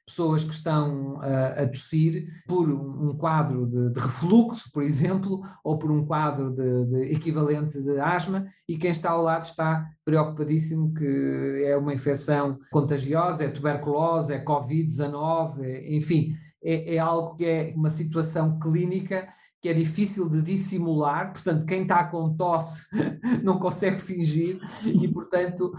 pessoas 0.07 0.43
que 0.43 0.53
estão 0.53 1.15
uh, 1.15 1.63
a 1.63 1.67
tossir 1.67 2.27
por 2.47 2.69
um, 2.69 3.17
quadro 3.17 3.67
de, 3.67 3.93
de, 3.93 4.01
refluxo, 4.01 4.71
por 4.73 4.83
exemplo, 4.83 5.41
ou 5.63 5.79
por 5.79 5.91
um 5.91 6.05
quadro 6.05 6.51
de, 6.51 6.85
de, 6.87 7.13
equivalente 7.13 7.81
de 7.81 8.01
asma, 8.01 8.47
e 8.69 8.77
quem 8.77 8.91
está 8.91 9.11
ao 9.11 9.23
lado 9.23 9.43
está 9.43 9.87
preocupadíssimo 10.05 10.93
que 10.95 11.65
é 11.67 11.77
uma 11.77 11.95
infecção 11.95 12.59
contagiosa, 12.71 13.45
é 13.45 13.49
tuberculose, 13.49 14.33
é 14.33 14.45
Covid-19, 14.45 15.61
é, 15.63 15.97
enfim, 15.97 16.35
é, 16.63 16.95
é 16.95 16.99
algo 16.99 17.37
que 17.37 17.45
é 17.45 17.73
uma 17.77 17.91
situação 17.91 18.59
clínica 18.59 19.29
que 19.63 19.69
é 19.69 19.75
difícil 19.75 20.29
de 20.29 20.41
dissimular, 20.41 21.35
portanto, 21.35 21.67
quem 21.67 21.83
está 21.83 22.05
com 22.05 22.35
tosse 22.35 22.87
não 23.45 23.59
consegue 23.59 24.01
fingir 24.01 24.59
e, 24.87 25.07
portanto, 25.07 25.71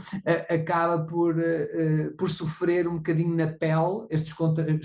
acaba 0.47 1.03
por, 1.03 1.35
por 2.15 2.29
sofrer 2.29 2.87
um 2.87 2.97
bocadinho 2.97 3.35
na 3.35 3.47
pele 3.47 4.05
estes 4.11 4.35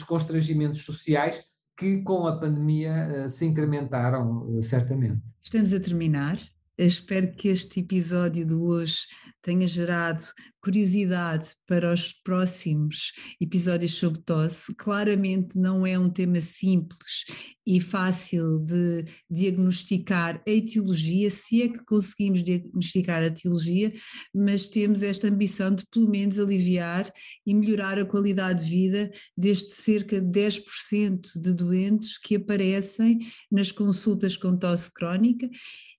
constrangimentos 0.07 0.83
sociais 0.83 1.45
que 1.77 2.01
com 2.01 2.27
a 2.27 2.39
pandemia 2.39 3.29
se 3.29 3.45
incrementaram, 3.45 4.59
certamente. 4.63 5.21
Estamos 5.43 5.75
a 5.75 5.79
terminar. 5.79 6.41
Espero 6.79 7.33
que 7.33 7.49
este 7.49 7.81
episódio 7.81 8.45
de 8.45 8.53
hoje 8.53 9.07
tenha 9.41 9.67
gerado 9.67 10.23
curiosidade 10.61 11.51
para 11.67 11.91
os 11.91 12.13
próximos 12.13 13.13
episódios 13.41 13.95
sobre 13.95 14.21
tosse. 14.21 14.75
Claramente 14.75 15.57
não 15.57 15.87
é 15.87 15.99
um 15.99 16.11
tema 16.11 16.41
simples 16.41 17.25
e 17.67 17.81
fácil 17.81 18.59
de 18.59 19.05
diagnosticar 19.31 20.43
a 20.47 20.51
etiologia, 20.51 21.31
se 21.31 21.63
é 21.63 21.69
que 21.69 21.83
conseguimos 21.85 22.43
diagnosticar 22.43 23.23
a 23.23 23.27
etiologia, 23.27 23.95
mas 24.35 24.69
temos 24.69 25.03
esta 25.03 25.29
ambição 25.29 25.75
de 25.75 25.85
pelo 25.91 26.11
menos 26.11 26.39
aliviar 26.39 27.11
e 27.47 27.55
melhorar 27.55 27.99
a 27.99 28.05
qualidade 28.05 28.65
de 28.65 28.71
vida 28.71 29.11
deste 29.37 29.71
cerca 29.71 30.21
de 30.21 30.41
10% 30.41 31.41
de 31.41 31.55
doentes 31.55 32.19
que 32.19 32.37
aparecem 32.37 33.21
nas 33.51 33.73
consultas 33.73 34.37
com 34.37 34.57
tosse 34.57 34.93
crónica 34.93 35.49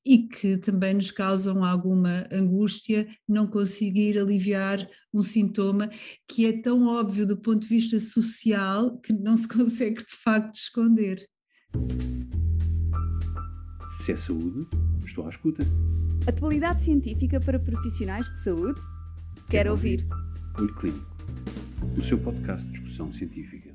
e 0.07 0.19
que 0.25 0.57
também 0.57 0.93
nos 0.93 1.11
causam 1.11 1.65
alguma 1.65 2.25
angústia 2.31 3.05
não 3.27 3.45
conseguir 3.45 4.17
aliviar 4.17 4.87
um 5.13 5.21
sintoma 5.21 5.89
que 6.25 6.45
é 6.45 6.61
tão 6.61 6.87
óbvio 6.87 7.25
do 7.27 7.35
ponto 7.35 7.63
de 7.63 7.67
vista 7.67 7.99
social 7.99 8.97
que 9.01 9.11
não 9.11 9.35
se 9.35 9.45
consegue 9.49 9.97
de 9.97 10.15
facto 10.23 10.55
esconder. 10.55 11.17
Se 13.99 14.13
é 14.13 14.17
saúde, 14.17 14.65
estou 15.05 15.25
à 15.25 15.29
escuta. 15.29 15.65
Atualidade 16.25 16.83
científica 16.83 17.41
para 17.41 17.59
profissionais 17.59 18.27
de 18.31 18.43
saúde? 18.43 18.79
Quero, 18.79 19.47
Quero 19.49 19.71
ouvir. 19.71 20.07
ouvir. 20.09 20.61
Olho 20.61 20.75
Clínico, 20.75 21.17
o 21.97 22.01
seu 22.01 22.17
podcast 22.17 22.67
de 22.67 22.73
discussão 22.73 23.11
científica. 23.11 23.66